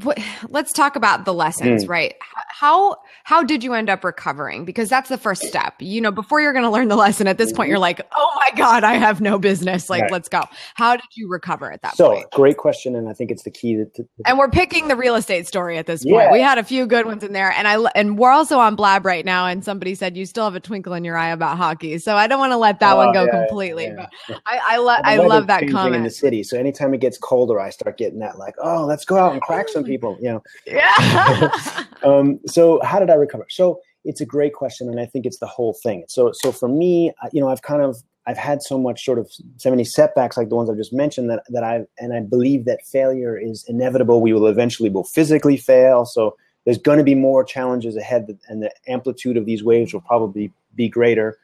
what, 0.02 0.18
let's 0.48 0.72
talk 0.72 0.96
about 0.96 1.24
the 1.24 1.34
lessons, 1.34 1.84
mm. 1.84 1.88
right? 1.88 2.14
How 2.20 2.42
how 2.48 2.96
how 3.24 3.42
did 3.42 3.62
you 3.62 3.74
end 3.74 3.90
up 3.90 4.04
recovering? 4.04 4.64
Because 4.64 4.88
that's 4.88 5.08
the 5.08 5.18
first 5.18 5.42
step. 5.42 5.74
You 5.78 6.00
know, 6.00 6.10
before 6.10 6.40
you're 6.40 6.52
going 6.52 6.64
to 6.64 6.70
learn 6.70 6.88
the 6.88 6.96
lesson, 6.96 7.26
at 7.26 7.38
this 7.38 7.52
point, 7.52 7.68
you're 7.68 7.78
like, 7.78 8.00
oh 8.16 8.32
my 8.36 8.56
god, 8.56 8.84
I 8.84 8.94
have 8.94 9.20
no 9.20 9.38
business. 9.38 9.90
Like, 9.90 10.02
right. 10.02 10.12
let's 10.12 10.28
go. 10.28 10.44
How 10.74 10.96
did 10.96 11.06
you 11.14 11.28
recover 11.28 11.70
at 11.72 11.82
that 11.82 11.96
so, 11.96 12.14
point? 12.14 12.30
great 12.32 12.56
question, 12.56 12.96
and 12.96 13.08
I 13.08 13.12
think 13.12 13.30
it's 13.30 13.42
the 13.42 13.50
key. 13.50 13.76
To, 13.76 13.84
to, 13.84 14.04
and 14.26 14.38
we're 14.38 14.50
picking 14.50 14.88
the 14.88 14.96
real 14.96 15.14
estate 15.14 15.46
story 15.46 15.78
at 15.78 15.86
this 15.86 16.04
point. 16.04 16.14
Yeah. 16.14 16.32
We 16.32 16.40
had 16.40 16.58
a 16.58 16.64
few 16.64 16.86
good 16.86 17.06
ones 17.06 17.22
in 17.22 17.32
there, 17.32 17.52
and 17.52 17.68
I 17.68 17.76
and 17.94 18.18
we're 18.18 18.32
also 18.32 18.58
on 18.58 18.74
Blab 18.74 19.04
right 19.04 19.24
now. 19.24 19.46
And 19.46 19.64
somebody 19.64 19.94
said 19.94 20.16
you 20.16 20.26
still 20.26 20.44
have 20.44 20.54
a 20.54 20.60
twinkle 20.60 20.94
in 20.94 21.04
your 21.04 21.16
eye 21.16 21.30
about 21.30 21.56
hockey, 21.56 21.98
so 21.98 22.16
I 22.16 22.26
don't 22.26 22.38
want 22.38 22.52
to 22.52 22.56
let 22.56 22.80
that 22.80 22.94
oh, 22.94 22.96
one 22.96 23.12
go 23.12 23.24
yeah, 23.24 23.46
completely. 23.46 23.84
Yeah. 23.84 24.06
But 24.28 24.40
I 24.46 24.60
I, 24.68 24.76
lo- 24.78 24.96
I 25.04 25.16
love 25.18 25.46
that 25.48 25.68
comment 25.68 25.96
in 25.96 26.02
the 26.02 26.10
city. 26.10 26.42
So 26.42 26.58
anytime 26.58 26.94
it 26.94 27.00
gets 27.00 27.18
colder, 27.18 27.60
I 27.60 27.70
start 27.70 27.98
getting 27.98 28.18
that 28.20 28.38
like, 28.38 28.54
oh, 28.58 28.84
let's 28.84 29.04
go 29.04 29.16
out 29.16 29.32
and 29.32 29.42
crack 29.42 29.68
some 29.68 29.84
people. 29.84 30.16
You 30.20 30.32
know. 30.32 30.42
Yeah. 30.66 31.50
um, 32.02 32.37
so 32.46 32.80
how 32.82 32.98
did 32.98 33.10
I 33.10 33.14
recover? 33.14 33.46
So 33.50 33.80
it's 34.04 34.20
a 34.20 34.26
great 34.26 34.54
question, 34.54 34.88
and 34.88 35.00
I 35.00 35.06
think 35.06 35.26
it's 35.26 35.38
the 35.38 35.46
whole 35.46 35.74
thing. 35.82 36.04
So 36.08 36.32
so 36.32 36.52
for 36.52 36.68
me, 36.68 37.12
you 37.32 37.40
know, 37.40 37.48
I've 37.48 37.62
kind 37.62 37.82
of 37.82 38.02
I've 38.26 38.38
had 38.38 38.62
so 38.62 38.78
much 38.78 39.04
sort 39.04 39.18
of 39.18 39.30
so 39.56 39.70
many 39.70 39.84
setbacks 39.84 40.36
like 40.36 40.50
the 40.50 40.54
ones 40.54 40.68
I've 40.68 40.76
just 40.76 40.92
mentioned 40.92 41.30
that 41.30 41.42
that 41.48 41.64
I 41.64 41.84
and 41.98 42.12
I 42.14 42.20
believe 42.20 42.64
that 42.66 42.84
failure 42.86 43.36
is 43.38 43.64
inevitable. 43.68 44.20
We 44.20 44.32
will 44.32 44.46
eventually 44.46 44.90
will 44.90 45.04
physically 45.04 45.56
fail. 45.56 46.04
So 46.04 46.36
there's 46.64 46.78
going 46.78 46.98
to 46.98 47.04
be 47.04 47.14
more 47.14 47.44
challenges 47.44 47.96
ahead, 47.96 48.38
and 48.48 48.62
the 48.62 48.72
amplitude 48.86 49.36
of 49.36 49.46
these 49.46 49.64
waves 49.64 49.94
will 49.94 50.02
probably 50.02 50.52
be 50.74 50.88
greater, 50.88 51.38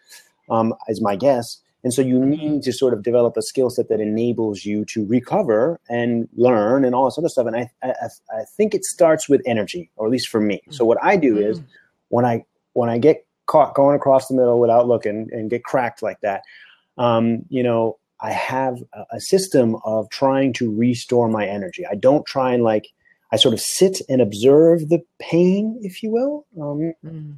um, 0.51 0.75
is 0.89 1.01
my 1.01 1.17
guess. 1.17 1.59
And 1.85 1.93
so 1.93 2.01
you 2.01 2.19
need 2.19 2.63
to 2.63 2.73
sort 2.73 2.95
of 2.95 3.03
develop 3.03 3.37
a 3.37 3.43
skill 3.43 3.69
set 3.69 3.91
that 3.91 4.01
enables 4.01 4.65
you 4.65 4.87
to 4.87 5.07
recover 5.07 5.79
and 5.89 6.27
learn 6.35 6.85
and 6.85 6.95
all 6.95 7.05
this 7.05 7.19
other 7.19 7.29
stuff. 7.29 7.47
And 7.47 7.57
I, 7.57 7.71
I, 7.83 8.09
I 8.31 8.45
think 8.57 8.75
it 8.75 8.85
starts 8.85 9.29
with 9.29 9.43
energy, 9.47 9.91
or 9.97 10.07
at 10.07 10.13
least 10.13 10.29
for 10.29 10.41
me. 10.41 10.63
So 10.71 10.87
what 10.87 10.99
I 11.03 11.17
do 11.19 11.37
is 11.37 11.59
mm-hmm. 11.59 11.69
when 12.09 12.25
I 12.25 12.45
when 12.73 12.89
I 12.89 12.99
get 12.99 13.27
caught 13.47 13.75
going 13.75 13.95
across 13.95 14.29
the 14.29 14.35
middle 14.35 14.59
without 14.59 14.89
looking 14.89 15.29
and 15.31 15.51
get 15.51 15.63
cracked 15.63 16.03
like 16.03 16.21
that, 16.23 16.41
um, 16.97 17.45
you 17.51 17.63
know, 17.63 17.99
I 18.21 18.33
have 18.33 18.83
a, 18.95 19.05
a 19.13 19.21
system 19.21 19.77
of 19.85 20.09
trying 20.09 20.55
to 20.55 20.75
restore 20.75 21.29
my 21.29 21.47
energy. 21.47 21.85
I 21.87 21.97
don't 21.97 22.25
try 22.25 22.55
and 22.55 22.65
like 22.65 22.89
I 23.31 23.37
sort 23.37 23.53
of 23.53 23.61
sit 23.61 24.01
and 24.09 24.23
observe 24.23 24.89
the 24.89 25.03
pain, 25.19 25.79
if 25.83 26.03
you 26.03 26.11
will. 26.11 26.47
Um, 26.59 26.95
mm. 27.05 27.37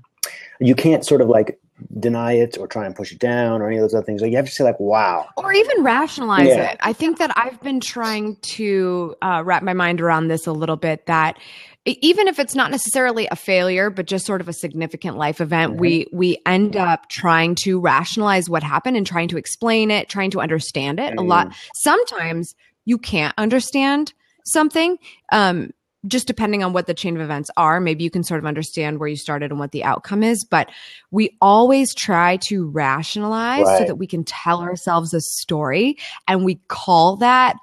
You 0.60 0.74
can't 0.74 1.04
sort 1.04 1.20
of 1.20 1.28
like 1.28 1.58
deny 1.98 2.32
it 2.32 2.56
or 2.58 2.66
try 2.66 2.86
and 2.86 2.94
push 2.94 3.12
it 3.12 3.18
down 3.18 3.60
or 3.60 3.68
any 3.68 3.76
of 3.76 3.82
those 3.82 3.94
other 3.94 4.04
things. 4.04 4.22
Like 4.22 4.30
you 4.30 4.36
have 4.36 4.46
to 4.46 4.52
say 4.52 4.64
like, 4.64 4.80
wow. 4.80 5.28
Or 5.36 5.52
even 5.52 5.82
rationalize 5.82 6.48
yeah. 6.48 6.70
it. 6.70 6.78
I 6.80 6.92
think 6.92 7.18
that 7.18 7.32
I've 7.36 7.60
been 7.60 7.80
trying 7.80 8.36
to 8.36 9.14
uh, 9.22 9.42
wrap 9.44 9.62
my 9.62 9.74
mind 9.74 10.00
around 10.00 10.28
this 10.28 10.46
a 10.46 10.52
little 10.52 10.76
bit 10.76 11.06
that 11.06 11.38
even 11.86 12.26
if 12.26 12.40
it's 12.40 12.54
not 12.54 12.70
necessarily 12.70 13.28
a 13.30 13.36
failure 13.36 13.90
but 13.90 14.06
just 14.06 14.26
sort 14.26 14.40
of 14.40 14.48
a 14.48 14.52
significant 14.52 15.16
life 15.16 15.40
event 15.40 15.72
mm-hmm. 15.72 15.80
we 15.80 16.06
we 16.12 16.38
end 16.44 16.76
up 16.76 17.08
trying 17.08 17.54
to 17.54 17.78
rationalize 17.78 18.50
what 18.50 18.64
happened 18.64 18.96
and 18.96 19.06
trying 19.06 19.28
to 19.28 19.36
explain 19.36 19.90
it 19.90 20.08
trying 20.08 20.30
to 20.30 20.40
understand 20.40 20.98
it 20.98 21.10
mm-hmm. 21.10 21.18
a 21.18 21.22
lot 21.22 21.54
sometimes 21.74 22.56
you 22.86 22.98
can't 22.98 23.34
understand 23.38 24.12
something 24.44 24.98
um 25.30 25.70
just 26.06 26.26
depending 26.26 26.62
on 26.62 26.72
what 26.72 26.86
the 26.86 26.94
chain 26.94 27.16
of 27.16 27.22
events 27.22 27.50
are, 27.56 27.80
maybe 27.80 28.04
you 28.04 28.10
can 28.10 28.22
sort 28.22 28.38
of 28.38 28.46
understand 28.46 28.98
where 28.98 29.08
you 29.08 29.16
started 29.16 29.50
and 29.50 29.60
what 29.60 29.72
the 29.72 29.84
outcome 29.84 30.22
is. 30.22 30.44
But 30.44 30.70
we 31.10 31.36
always 31.40 31.94
try 31.94 32.36
to 32.48 32.68
rationalize 32.68 33.64
right. 33.64 33.78
so 33.78 33.84
that 33.84 33.96
we 33.96 34.06
can 34.06 34.24
tell 34.24 34.60
ourselves 34.60 35.14
a 35.14 35.20
story 35.20 35.98
and 36.26 36.44
we 36.44 36.56
call 36.68 37.16
that 37.16 37.56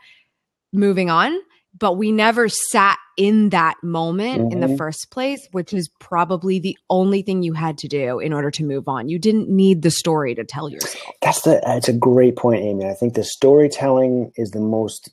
moving 0.71 1.09
on. 1.09 1.37
But 1.75 1.93
we 1.97 2.11
never 2.11 2.49
sat 2.49 2.99
in 3.17 3.49
that 3.49 3.75
moment 3.83 4.41
mm-hmm. 4.41 4.51
in 4.51 4.59
the 4.59 4.67
mm-hmm. 4.67 4.75
first 4.75 5.09
place, 5.09 5.47
which 5.51 5.73
is 5.73 5.89
probably 5.99 6.59
the 6.59 6.77
only 6.89 7.23
thing 7.23 7.41
you 7.41 7.53
had 7.53 7.79
to 7.79 7.87
do 7.87 8.19
in 8.19 8.31
order 8.31 8.51
to 8.51 8.63
move 8.63 8.87
on. 8.87 9.09
You 9.09 9.17
didn't 9.17 9.49
need 9.49 9.81
the 9.81 9.89
story 9.89 10.35
to 10.35 10.43
tell 10.43 10.69
yourself. 10.69 11.03
That's 11.21 11.41
the. 11.41 11.61
It's 11.65 11.89
a 11.89 11.93
great 11.93 12.35
point, 12.35 12.61
Amy. 12.61 12.85
I 12.85 12.93
think 12.93 13.15
the 13.15 13.23
storytelling 13.23 14.31
is 14.35 14.51
the 14.51 14.59
most 14.59 15.09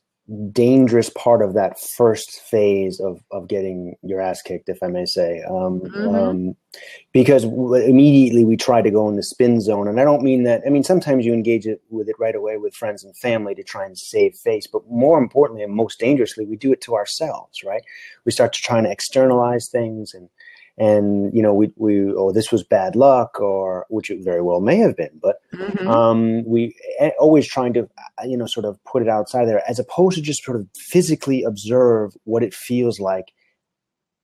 dangerous 0.53 1.11
part 1.11 1.43
of 1.43 1.55
that 1.55 1.81
first 1.81 2.41
phase 2.43 3.01
of, 3.01 3.21
of 3.33 3.49
getting 3.49 3.97
your 4.03 4.21
ass 4.21 4.43
kicked, 4.43 4.69
if 4.69 4.83
I 4.83 4.87
may 4.87 5.05
say, 5.05 5.43
um, 5.49 5.81
mm-hmm. 5.81 6.15
um, 6.15 6.57
because 7.13 7.45
immediately 7.45 8.45
we 8.45 8.57
try 8.57 8.81
to 8.81 8.91
go 8.91 9.09
in 9.09 9.17
the 9.17 9.25
spin 9.25 9.61
zone, 9.61 9.89
and 9.89 10.01
I 10.01 10.05
don't 10.05 10.23
mean 10.23 10.45
that. 10.45 10.63
I 10.65 10.71
mean 10.71 10.85
sometimes 10.85 11.27
you 11.27 11.33
engage 11.33 11.67
it 11.67 11.83
with 11.91 12.09
it 12.09 12.17
right 12.19 12.37
away 12.37 12.59
with 12.59 12.77
friends 12.77 13.03
and 13.03 13.17
family 13.17 13.55
to 13.57 13.65
try 13.65 13.85
and 13.85 13.99
save 13.99 14.37
face, 14.37 14.67
but 14.67 14.89
more 14.89 15.19
importantly 15.19 15.65
and 15.65 15.75
most 15.75 15.99
dangerously, 15.99 16.47
we 16.47 16.57
do 16.57 16.73
it 16.73 16.81
to 16.83 16.95
ourselves. 16.95 17.65
Right? 17.65 17.83
We 18.25 18.33
start 18.33 18.53
to 18.53 18.63
try 18.63 18.81
to 18.81 18.91
externalize 18.91 19.69
things 19.69 20.15
and 20.15 20.29
and 20.81 21.33
you 21.35 21.43
know 21.43 21.53
we 21.53 21.71
we 21.77 22.11
oh 22.15 22.33
this 22.33 22.51
was 22.51 22.63
bad 22.65 22.97
luck 22.97 23.39
or 23.39 23.87
which 23.91 24.11
it 24.11 24.25
very 24.25 24.41
well 24.41 24.61
may 24.61 24.79
have 24.79 24.97
been 24.97 25.11
but 25.23 25.37
mm-hmm. 25.53 25.87
um, 25.87 26.43
we 26.45 26.75
always 27.19 27.47
trying 27.47 27.73
to 27.75 27.83
uh, 27.83 28.25
you 28.25 28.37
know 28.37 28.47
sort 28.47 28.65
of 28.65 28.83
put 28.85 29.03
it 29.03 29.09
outside 29.09 29.45
there 29.47 29.63
as 29.69 29.79
opposed 29.79 30.17
to 30.17 30.23
just 30.23 30.43
sort 30.43 30.59
of 30.59 30.67
physically 30.75 31.45
observe 31.45 32.17
what 32.25 32.43
it 32.43 32.55
feels 32.55 32.99
like 32.99 33.33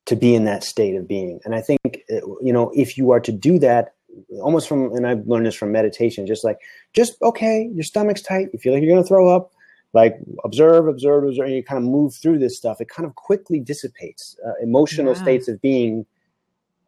to 0.07 0.15
be 0.15 0.33
in 0.33 0.45
that 0.45 0.63
state 0.63 0.95
of 0.95 1.07
being 1.07 1.39
and 1.45 1.53
i 1.53 1.61
think 1.61 1.79
uh, 2.11 2.25
you 2.41 2.51
know 2.51 2.71
if 2.75 2.97
you 2.97 3.11
are 3.11 3.19
to 3.19 3.31
do 3.31 3.59
that 3.59 3.93
almost 4.41 4.67
from 4.67 4.91
and 4.95 5.05
i've 5.05 5.25
learned 5.27 5.45
this 5.45 5.55
from 5.55 5.71
meditation 5.71 6.25
just 6.25 6.43
like 6.43 6.57
just 6.91 7.21
okay 7.21 7.69
your 7.71 7.83
stomach's 7.83 8.21
tight 8.21 8.47
you 8.51 8.57
feel 8.57 8.73
like 8.73 8.81
you're 8.81 8.91
going 8.91 9.03
to 9.03 9.07
throw 9.07 9.29
up 9.29 9.51
like 9.93 10.17
observe 10.43 10.87
observe 10.87 11.23
observe 11.23 11.45
and 11.45 11.55
you 11.55 11.63
kind 11.63 11.77
of 11.77 11.87
move 11.87 12.15
through 12.15 12.39
this 12.39 12.57
stuff 12.57 12.81
it 12.81 12.89
kind 12.89 13.05
of 13.05 13.13
quickly 13.13 13.59
dissipates 13.59 14.35
uh, 14.43 14.53
emotional 14.59 15.13
yeah. 15.13 15.21
states 15.21 15.47
of 15.47 15.61
being 15.61 16.03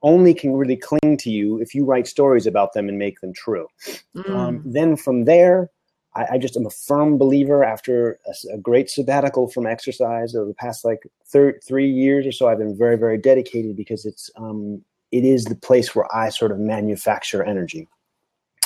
only 0.02 0.34
can 0.34 0.54
really 0.54 0.78
cling 0.78 1.18
to 1.18 1.30
you 1.30 1.60
if 1.60 1.76
you 1.76 1.86
write 1.86 2.08
stories 2.08 2.48
about 2.48 2.74
them 2.74 2.88
and 2.88 2.98
make 2.98 3.20
them 3.22 3.34
true. 3.34 3.68
Mm. 4.16 4.30
Um, 4.30 4.62
then 4.66 4.96
from 4.96 5.26
there, 5.26 5.70
I, 6.16 6.26
I, 6.32 6.38
just 6.38 6.58
am 6.58 6.66
a 6.66 6.72
firm 6.72 7.18
believer 7.18 7.64
after 7.64 8.20
a, 8.26 8.56
a, 8.56 8.58
great 8.58 8.90
sabbatical 8.90 9.48
from 9.48 9.68
exercise 9.68 10.36
over 10.36 10.48
the 10.48 10.56
past 10.56 10.84
like 10.84 11.04
thir- 11.26 11.60
three 11.66 11.90
years 11.90 12.26
or 12.26 12.32
so. 12.32 12.48
I've 12.48 12.58
been 12.58 12.78
very, 12.78 12.98
very 12.98 13.18
dedicated 13.18 13.76
because 13.76 14.06
it's 14.06 14.32
um, 14.36 14.84
it 15.12 15.24
is 15.24 15.46
the 15.46 15.56
place 15.56 15.94
where 15.94 16.14
I 16.16 16.30
sort 16.30 16.52
of 16.52 16.60
manufacture 16.60 17.44
energy. 17.44 17.88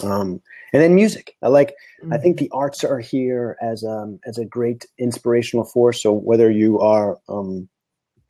Um, 0.04 0.42
and 0.74 0.82
then 0.82 0.96
music. 0.96 1.36
I 1.42 1.50
like. 1.50 1.76
Mm. 2.04 2.14
I 2.14 2.18
think 2.18 2.38
the 2.38 2.50
arts 2.52 2.84
are 2.84 3.00
here 3.00 3.58
as 3.62 3.84
um, 3.84 4.20
as 4.26 4.38
a 4.38 4.46
great 4.46 4.86
inspirational 4.98 5.66
force. 5.66 6.02
So 6.02 6.12
whether 6.12 6.50
you 6.50 6.80
are 6.80 7.20
um, 7.30 7.70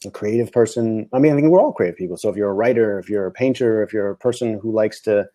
a 0.06 0.12
creative 0.12 0.52
person. 0.52 1.10
I 1.14 1.20
mean, 1.20 1.32
I 1.32 1.36
think 1.36 1.48
we're 1.50 1.62
all 1.62 1.74
creative 1.74 1.98
people. 1.98 2.18
So 2.18 2.30
if 2.30 2.36
you're 2.36 2.50
a 2.50 2.54
writer, 2.54 3.00
if 3.00 3.10
you're 3.10 3.28
a 3.28 3.32
painter, 3.32 3.84
if 3.84 3.94
you're 3.94 4.10
a 4.10 4.16
person 4.16 4.60
who 4.60 4.72
likes 4.72 5.00
to 5.02 5.28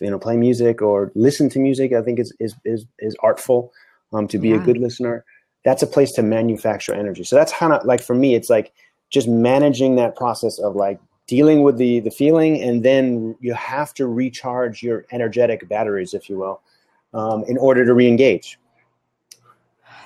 you 0.00 0.10
know 0.10 0.18
play 0.18 0.36
music 0.36 0.82
or 0.82 1.10
listen 1.14 1.48
to 1.48 1.58
music 1.58 1.92
i 1.92 2.02
think 2.02 2.18
is 2.18 2.32
is 2.40 2.54
is, 2.64 2.84
is 2.98 3.16
artful 3.20 3.72
um, 4.12 4.26
to 4.28 4.38
be 4.38 4.50
yeah. 4.50 4.56
a 4.56 4.58
good 4.58 4.78
listener 4.78 5.24
that's 5.64 5.82
a 5.82 5.86
place 5.86 6.12
to 6.12 6.22
manufacture 6.22 6.94
energy 6.94 7.24
so 7.24 7.36
that's 7.36 7.52
kind 7.52 7.72
of 7.72 7.84
like 7.84 8.02
for 8.02 8.14
me 8.14 8.34
it's 8.34 8.50
like 8.50 8.72
just 9.10 9.28
managing 9.28 9.96
that 9.96 10.16
process 10.16 10.58
of 10.58 10.76
like 10.76 11.00
dealing 11.26 11.62
with 11.62 11.76
the 11.76 12.00
the 12.00 12.10
feeling 12.10 12.60
and 12.62 12.84
then 12.84 13.36
you 13.40 13.52
have 13.54 13.92
to 13.94 14.06
recharge 14.06 14.82
your 14.82 15.04
energetic 15.12 15.68
batteries 15.68 16.14
if 16.14 16.28
you 16.28 16.38
will 16.38 16.60
um, 17.14 17.44
in 17.44 17.56
order 17.58 17.84
to 17.84 17.94
re-engage 17.94 18.58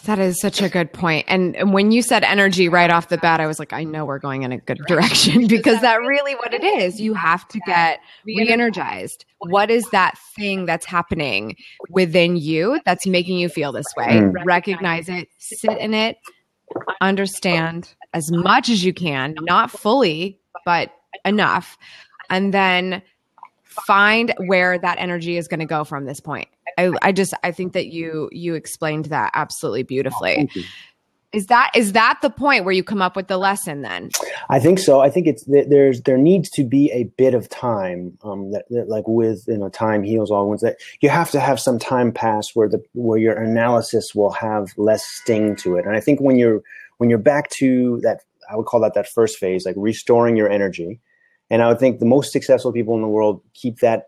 that 0.02 0.18
is 0.18 0.40
such 0.40 0.60
a 0.60 0.68
good 0.68 0.92
point. 0.92 1.26
And 1.28 1.72
when 1.72 1.92
you 1.92 2.02
said 2.02 2.24
energy 2.24 2.68
right 2.68 2.90
off 2.90 3.08
the 3.08 3.18
bat, 3.18 3.40
I 3.40 3.46
was 3.46 3.58
like, 3.58 3.72
I 3.72 3.84
know 3.84 4.04
we're 4.04 4.18
going 4.18 4.42
in 4.42 4.52
a 4.52 4.58
good 4.58 4.80
direction 4.86 5.46
because 5.46 5.80
that 5.80 5.96
really 5.96 6.34
what 6.34 6.54
it 6.54 6.64
is. 6.64 7.00
You 7.00 7.14
have 7.14 7.46
to 7.48 7.60
get 7.66 8.00
re 8.24 8.48
energized. 8.48 9.24
What 9.38 9.70
is 9.70 9.88
that 9.90 10.14
thing 10.36 10.66
that's 10.66 10.86
happening 10.86 11.56
within 11.90 12.36
you 12.36 12.80
that's 12.84 13.06
making 13.06 13.38
you 13.38 13.48
feel 13.48 13.72
this 13.72 13.86
way? 13.96 14.20
Mm. 14.20 14.32
Recognize 14.44 15.08
it, 15.08 15.28
sit 15.38 15.78
in 15.78 15.94
it, 15.94 16.16
understand 17.00 17.94
as 18.14 18.30
much 18.30 18.68
as 18.68 18.84
you 18.84 18.92
can, 18.92 19.34
not 19.42 19.70
fully, 19.70 20.38
but 20.64 20.90
enough. 21.24 21.78
And 22.30 22.52
then 22.52 23.02
find 23.72 24.34
where 24.46 24.78
that 24.78 24.98
energy 24.98 25.36
is 25.36 25.48
going 25.48 25.60
to 25.60 25.66
go 25.66 25.84
from 25.84 26.04
this 26.04 26.20
point. 26.20 26.48
I, 26.78 26.92
I 27.02 27.12
just 27.12 27.34
I 27.42 27.52
think 27.52 27.72
that 27.72 27.86
you 27.88 28.28
you 28.32 28.54
explained 28.54 29.06
that 29.06 29.30
absolutely 29.34 29.82
beautifully. 29.82 30.48
Oh, 30.56 30.62
is 31.32 31.46
that 31.46 31.70
is 31.74 31.92
that 31.92 32.18
the 32.20 32.28
point 32.28 32.64
where 32.64 32.74
you 32.74 32.84
come 32.84 33.00
up 33.00 33.16
with 33.16 33.28
the 33.28 33.38
lesson 33.38 33.82
then? 33.82 34.10
I 34.50 34.60
think 34.60 34.78
so. 34.78 35.00
I 35.00 35.08
think 35.08 35.26
it's 35.26 35.44
there's 35.46 36.02
there 36.02 36.18
needs 36.18 36.50
to 36.50 36.64
be 36.64 36.90
a 36.92 37.04
bit 37.04 37.32
of 37.34 37.48
time 37.48 38.18
um, 38.22 38.52
that, 38.52 38.66
that, 38.68 38.88
like 38.88 39.04
with 39.08 39.44
you 39.48 39.56
know 39.56 39.70
time 39.70 40.02
heals 40.02 40.30
all 40.30 40.46
wounds 40.46 40.62
that 40.62 40.76
you 41.00 41.08
have 41.08 41.30
to 41.30 41.40
have 41.40 41.58
some 41.58 41.78
time 41.78 42.12
pass 42.12 42.50
where 42.54 42.68
the 42.68 42.82
where 42.92 43.18
your 43.18 43.34
analysis 43.34 44.14
will 44.14 44.32
have 44.32 44.68
less 44.76 45.04
sting 45.04 45.56
to 45.56 45.76
it. 45.76 45.86
And 45.86 45.96
I 45.96 46.00
think 46.00 46.20
when 46.20 46.36
you're 46.36 46.62
when 46.98 47.08
you're 47.08 47.18
back 47.18 47.48
to 47.50 47.98
that 48.02 48.20
I 48.50 48.56
would 48.56 48.66
call 48.66 48.80
that 48.80 48.94
that 48.94 49.08
first 49.08 49.38
phase 49.38 49.64
like 49.64 49.76
restoring 49.78 50.36
your 50.36 50.50
energy. 50.50 51.00
And 51.52 51.62
I 51.62 51.68
would 51.68 51.78
think 51.78 52.00
the 52.00 52.06
most 52.06 52.32
successful 52.32 52.72
people 52.72 52.96
in 52.96 53.02
the 53.02 53.08
world 53.08 53.42
keep 53.52 53.80
that 53.80 54.06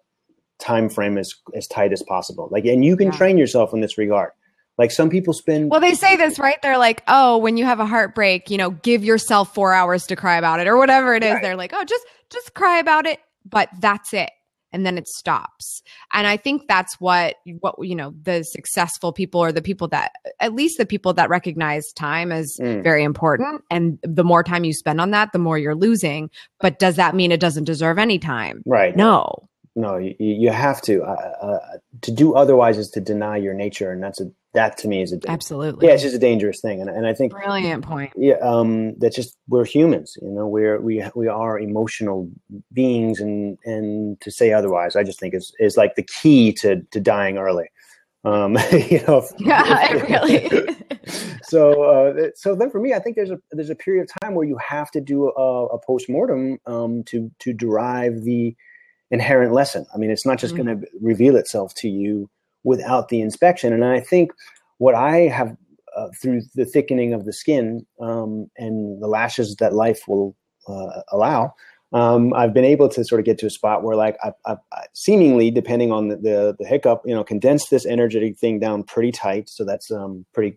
time 0.59 0.89
frame 0.89 1.19
as 1.19 1.35
as 1.55 1.67
tight 1.69 1.93
as 1.93 2.03
possible. 2.03 2.49
Like, 2.51 2.65
and 2.65 2.83
you 2.83 2.97
can 2.97 3.09
yeah. 3.09 3.17
train 3.19 3.37
yourself 3.37 3.75
in 3.75 3.83
this 3.83 3.99
regard. 3.99 4.31
Like 4.79 4.91
some 4.91 5.11
people 5.11 5.35
spend. 5.35 5.71
Well, 5.71 5.79
they 5.79 5.95
say 5.95 6.17
this, 6.17 6.39
right? 6.39 6.57
They're 6.63 6.79
like, 6.79 7.03
oh, 7.07 7.37
when 7.37 7.59
you 7.59 7.67
have 7.67 7.81
a 7.81 7.87
heartbreak, 7.87 8.51
you 8.51 8.57
know, 8.57 8.71
give 8.71 9.05
yourself 9.05 9.55
four 9.55 9.75
hours 9.75 10.07
to 10.07 10.17
cry 10.17 10.37
about 10.37 10.59
it 10.59 10.67
or 10.67 10.79
whatever 10.79 11.15
it 11.15 11.23
is. 11.23 11.35
Right. 11.35 11.43
They're 11.43 11.55
like, 11.55 11.73
oh, 11.75 11.85
just 11.85 12.05
just 12.31 12.55
cry 12.55 12.79
about 12.79 13.05
it, 13.05 13.21
but 13.45 13.69
that's 13.79 14.15
it, 14.15 14.31
and 14.75 14.85
then 14.85 14.99
it 14.99 15.09
stops. 15.09 15.83
And 16.13 16.27
I 16.27 16.37
think 16.37 16.69
that's 16.69 17.01
what 17.01 17.37
what 17.61 17.77
you 17.81 17.95
know 17.95 18.13
the 18.23 18.43
successful 18.43 19.13
people 19.13 19.41
or 19.41 19.53
the 19.53 19.63
people 19.63 19.89
that 19.89 20.13
at 20.41 20.53
least 20.53 20.77
the 20.77 20.85
people 20.85 21.15
that 21.15 21.31
recognize 21.31 21.93
time 21.93 22.33
as 22.33 22.59
mm. 22.61 22.83
very 22.83 23.05
important. 23.05 23.63
And 23.71 23.99
the 24.03 24.25
more 24.25 24.43
time 24.43 24.65
you 24.65 24.75
spend 24.75 25.01
on 25.01 25.13
that, 25.13 25.33
the 25.33 25.39
more 25.39 25.57
you're 25.57 25.75
losing. 25.75 26.29
But 26.61 26.79
does 26.79 26.97
that 26.97 27.15
mean 27.15 27.33
it 27.33 27.41
doesn't 27.41 27.65
deserve 27.65 27.99
any 27.99 28.19
time? 28.19 28.63
Right. 28.67 28.95
No 28.95 29.49
no 29.77 29.97
you, 29.97 30.15
you 30.19 30.51
have 30.51 30.81
to 30.81 31.03
uh, 31.03 31.35
uh, 31.43 31.59
to 32.01 32.13
do 32.13 32.35
otherwise 32.35 32.79
is 32.79 32.89
to 32.91 33.01
deny 33.01 33.37
your 33.37 33.55
nature 33.55 33.91
and 33.91 34.01
that's 34.01 34.21
a 34.21 34.31
that 34.55 34.79
to 34.79 34.89
me 34.89 35.03
is 35.03 35.13
a 35.13 35.19
absolutely. 35.29 35.87
yeah 35.87 35.95
it's 35.95 36.03
just 36.03 36.15
a 36.15 36.19
dangerous 36.19 36.61
thing. 36.61 36.81
And, 36.81 36.89
and 36.89 37.07
i 37.07 37.13
think 37.13 37.33
brilliant 37.33 37.85
point. 37.85 38.13
Yeah 38.17 38.37
um 38.43 38.95
that's 38.99 39.17
just 39.17 39.37
we're 39.49 39.65
humans 39.65 40.17
you 40.23 40.31
know 40.31 40.47
we're 40.47 40.81
we 40.81 41.05
we 41.15 41.29
are 41.29 41.59
emotional 41.59 42.31
beings 42.73 43.21
and 43.21 43.59
and 43.65 44.21
to 44.21 44.31
say 44.31 44.53
otherwise 44.53 44.97
i 44.97 45.03
just 45.03 45.21
think 45.21 45.35
is 45.35 45.53
is 45.59 45.77
like 45.77 45.95
the 45.97 46.03
key 46.03 46.53
to 46.55 46.83
to 46.91 47.01
dying 47.01 47.39
early. 47.39 47.67
Um 48.25 48.57
you 48.73 49.03
know 49.07 49.27
yeah 49.39 49.93
really. 50.09 50.49
So 51.43 51.83
uh 51.83 52.29
so 52.35 52.55
then 52.55 52.71
for 52.71 52.81
me 52.81 52.95
i 52.95 52.99
think 52.99 53.17
there's 53.17 53.31
a 53.31 53.39
there's 53.53 53.71
a 53.71 53.75
period 53.75 54.03
of 54.05 54.11
time 54.23 54.35
where 54.35 54.47
you 54.47 54.57
have 54.59 54.91
to 54.93 55.01
do 55.01 55.31
a, 55.31 55.67
a 55.67 55.79
post-mortem 55.79 56.59
um 56.67 57.03
to 57.05 57.31
to 57.41 57.53
derive 57.53 58.23
the 58.23 58.57
inherent 59.11 59.53
lesson. 59.53 59.87
I 59.95 59.99
mean, 59.99 60.11
it's 60.11 60.27
not 60.27 60.39
just 60.39 60.55
mm-hmm. 60.55 60.65
going 60.65 60.81
to 60.81 60.87
reveal 61.01 61.37
itself 61.37 61.73
to 61.77 61.89
you 61.89 62.29
without 62.65 63.09
the 63.09 63.21
inspection. 63.21 63.73
And 63.73 63.85
I 63.85 64.01
think 64.01 64.33
what 64.79 64.95
I 64.95 65.29
have 65.29 65.57
uh, 65.97 66.09
through 66.21 66.43
the 66.55 66.65
thickening 66.65 67.15
of 67.15 67.25
the 67.25 67.33
skin 67.33 67.87
um, 68.01 68.51
and 68.57 69.01
the 69.01 69.07
lashes 69.07 69.57
that 69.57 69.73
life 69.73 70.03
will 70.09 70.35
uh, 70.67 71.03
allow, 71.13 71.55
um, 71.93 72.35
I've 72.35 72.53
been 72.53 72.65
able 72.65 72.89
to 72.89 73.05
sort 73.05 73.21
of 73.21 73.25
get 73.25 73.39
to 73.39 73.47
a 73.47 73.51
spot 73.51 73.85
where, 73.85 73.95
like, 73.95 74.17
I, 74.25 74.33
I, 74.45 74.57
I 74.73 74.87
seemingly, 74.95 75.53
depending 75.53 75.93
on 75.93 76.09
the, 76.09 76.17
the, 76.17 76.57
the 76.59 76.67
hiccup, 76.67 77.03
you 77.05 77.15
know, 77.15 77.23
condense 77.23 77.69
this 77.69 77.87
energetic 77.87 78.37
thing 78.37 78.59
down 78.59 78.83
pretty 78.83 79.13
tight. 79.13 79.49
So 79.49 79.65
that's 79.65 79.93
um, 79.93 80.27
pretty. 80.35 80.57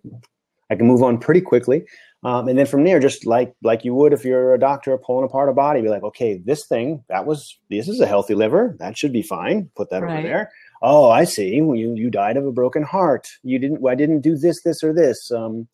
I 0.71 0.75
can 0.75 0.87
move 0.87 1.03
on 1.03 1.19
pretty 1.19 1.41
quickly. 1.41 1.85
Um, 2.23 2.47
and 2.47 2.57
then 2.57 2.65
from 2.65 2.83
there, 2.83 2.99
just 2.99 3.27
like 3.27 3.53
like 3.61 3.85
you 3.85 3.93
would 3.93 4.11
if 4.11 4.25
you're 4.25 4.55
a 4.55 4.59
doctor 4.59 4.97
pulling 4.97 5.23
apart 5.23 5.49
a 5.49 5.53
body, 5.53 5.81
be 5.81 5.89
like, 5.89 6.03
okay, 6.03 6.41
this 6.43 6.65
thing 6.65 7.03
that 7.09 7.27
was 7.27 7.57
this 7.69 7.87
is 7.87 7.99
a 7.99 8.07
healthy 8.07 8.33
liver, 8.33 8.75
that 8.79 8.97
should 8.97 9.13
be 9.13 9.21
fine. 9.21 9.69
Put 9.75 9.91
that 9.91 10.01
right. 10.01 10.17
over 10.17 10.27
there. 10.27 10.51
Oh, 10.81 11.09
I 11.09 11.23
see. 11.23 11.55
You 11.55 11.73
you 11.73 12.09
died 12.09 12.37
of 12.37 12.45
a 12.45 12.51
broken 12.51 12.83
heart. 12.83 13.27
You 13.43 13.59
didn't. 13.59 13.85
I 13.87 13.95
didn't 13.95 14.21
do 14.21 14.35
this, 14.35 14.61
this, 14.63 14.83
or 14.83 14.93
this. 14.93 15.31
Um, 15.31 15.67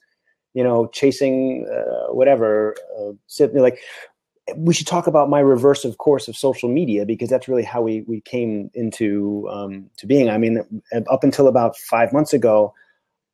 you 0.54 0.64
know, 0.64 0.88
chasing 0.88 1.68
uh, 1.72 2.14
whatever. 2.14 2.76
Uh, 2.98 3.14
like 3.54 3.80
we 4.58 4.74
should 4.74 4.88
talk 4.88 5.08
about 5.08 5.30
my 5.30 5.40
reverse 5.40 5.86
of 5.86 5.98
course 5.98 6.28
of 6.28 6.36
social 6.36 6.68
media 6.68 7.06
because 7.06 7.30
that's 7.30 7.48
really 7.48 7.64
how 7.64 7.82
we 7.82 8.02
we 8.02 8.22
came 8.22 8.70
into 8.74 9.48
um, 9.52 9.90
to 9.98 10.06
being. 10.06 10.30
I 10.30 10.38
mean, 10.38 10.64
up 11.10 11.24
until 11.24 11.48
about 11.48 11.78
five 11.78 12.14
months 12.14 12.34
ago, 12.34 12.74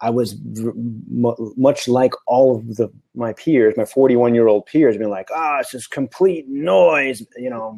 I 0.01 0.09
was 0.09 0.35
much 0.45 1.87
like 1.87 2.13
all 2.25 2.55
of 2.55 2.77
the 2.77 2.89
my 3.15 3.33
peers, 3.33 3.75
my 3.75 3.85
41 3.85 4.33
year 4.33 4.47
old 4.47 4.65
peers, 4.65 4.97
being 4.97 5.09
like, 5.09 5.27
"Ah, 5.35 5.55
oh, 5.57 5.59
it's 5.59 5.71
just 5.71 5.91
complete 5.91 6.47
noise," 6.47 7.23
you 7.37 7.49
know. 7.49 7.77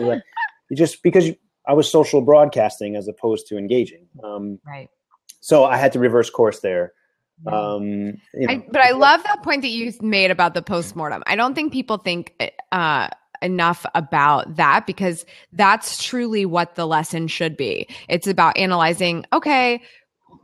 like, 0.00 0.22
just 0.74 1.02
because 1.02 1.30
I 1.66 1.74
was 1.74 1.90
social 1.90 2.20
broadcasting 2.20 2.96
as 2.96 3.08
opposed 3.08 3.46
to 3.48 3.58
engaging. 3.58 4.06
Um, 4.22 4.58
right. 4.66 4.88
So 5.40 5.64
I 5.64 5.76
had 5.76 5.92
to 5.92 5.98
reverse 5.98 6.30
course 6.30 6.60
there. 6.60 6.92
Um, 7.46 8.18
you 8.34 8.46
know. 8.46 8.52
I, 8.52 8.66
but 8.70 8.80
I 8.80 8.92
love 8.92 9.22
that 9.24 9.42
point 9.42 9.62
that 9.62 9.68
you 9.68 9.92
made 10.00 10.30
about 10.30 10.54
the 10.54 10.62
postmortem. 10.62 11.22
I 11.26 11.36
don't 11.36 11.54
think 11.54 11.72
people 11.72 11.98
think 11.98 12.34
uh, 12.72 13.08
enough 13.42 13.84
about 13.94 14.56
that 14.56 14.86
because 14.86 15.26
that's 15.52 16.02
truly 16.02 16.46
what 16.46 16.74
the 16.76 16.86
lesson 16.86 17.28
should 17.28 17.56
be. 17.56 17.88
It's 18.08 18.26
about 18.26 18.56
analyzing. 18.56 19.24
Okay, 19.32 19.82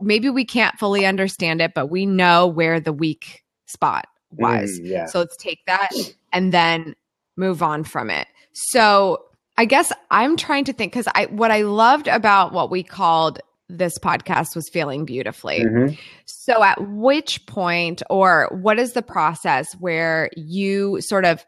maybe 0.00 0.28
we 0.28 0.44
can't 0.44 0.78
fully 0.78 1.06
understand 1.06 1.60
it, 1.60 1.72
but 1.74 1.86
we 1.86 2.04
know 2.04 2.46
where 2.46 2.78
the 2.78 2.92
weak 2.92 3.42
spot 3.66 4.06
was. 4.30 4.78
Mm, 4.78 4.88
yeah. 4.88 5.06
So 5.06 5.20
let's 5.20 5.36
take 5.36 5.60
that 5.66 5.90
and 6.32 6.52
then 6.52 6.94
move 7.36 7.62
on 7.62 7.84
from 7.84 8.10
it. 8.10 8.26
So 8.52 9.24
I 9.56 9.64
guess 9.64 9.92
I'm 10.10 10.36
trying 10.36 10.64
to 10.64 10.72
think 10.72 10.92
because 10.92 11.08
I 11.14 11.26
what 11.26 11.50
I 11.50 11.62
loved 11.62 12.08
about 12.08 12.52
what 12.52 12.70
we 12.70 12.82
called 12.82 13.40
this 13.68 13.98
podcast 13.98 14.54
was 14.54 14.68
feeling 14.68 15.04
beautifully. 15.04 15.60
Mm-hmm. 15.60 15.94
So 16.26 16.62
at 16.62 16.78
which 16.80 17.44
point 17.46 18.02
or 18.10 18.48
what 18.50 18.78
is 18.78 18.92
the 18.92 19.02
process 19.02 19.72
where 19.74 20.30
you 20.36 21.00
sort 21.00 21.24
of 21.24 21.44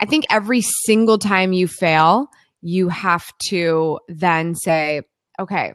I 0.00 0.06
think 0.06 0.26
every 0.30 0.62
single 0.62 1.18
time 1.18 1.52
you 1.52 1.68
fail, 1.68 2.28
you 2.60 2.88
have 2.88 3.32
to 3.48 4.00
then 4.08 4.54
say, 4.54 5.02
okay, 5.38 5.74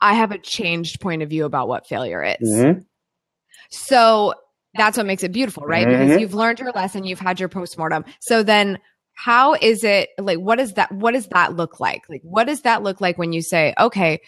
I 0.00 0.14
have 0.14 0.30
a 0.30 0.38
changed 0.38 1.00
point 1.00 1.22
of 1.22 1.30
view 1.30 1.44
about 1.44 1.68
what 1.68 1.86
failure 1.86 2.22
is. 2.22 2.48
Mm-hmm. 2.48 2.80
So 3.70 4.34
that's 4.74 4.96
what 4.96 5.06
makes 5.06 5.22
it 5.22 5.32
beautiful, 5.32 5.64
right? 5.64 5.86
Mm-hmm. 5.86 6.06
Because 6.06 6.20
you've 6.20 6.34
learned 6.34 6.60
your 6.60 6.70
lesson, 6.72 7.04
you've 7.04 7.18
had 7.18 7.40
your 7.40 7.48
postmortem. 7.48 8.04
So 8.20 8.42
then 8.42 8.78
how 9.18 9.54
is 9.54 9.82
it 9.82 10.10
like 10.16 10.38
what 10.38 10.60
is 10.60 10.74
that 10.74 10.92
what 10.92 11.12
does 11.12 11.26
that 11.26 11.56
look 11.56 11.80
like? 11.80 12.08
Like 12.08 12.22
what 12.22 12.46
does 12.46 12.62
that 12.62 12.84
look 12.84 13.00
like 13.00 13.18
when 13.18 13.32
you 13.32 13.42
say, 13.42 13.74
okay, 13.76 14.20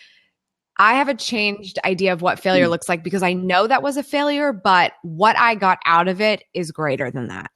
I 0.79 0.95
have 0.95 1.09
a 1.09 1.15
changed 1.15 1.79
idea 1.85 2.13
of 2.13 2.23
what 2.23 2.41
failure 2.41 2.67
mm. 2.67 2.71
looks 2.71 2.89
like 2.89 3.05
because 3.05 3.23
I 3.23 3.33
know 3.33 3.69
that 3.69 3.85
was 3.85 3.97
a 3.97 4.03
failure, 4.03 4.53
but 4.53 4.93
what 5.03 5.39
I 5.39 5.55
got 5.55 5.79
out 5.87 6.09
of 6.09 6.21
it 6.21 6.43
is 6.55 6.73
greater 6.73 7.09
than 7.09 7.29
that. 7.29 7.53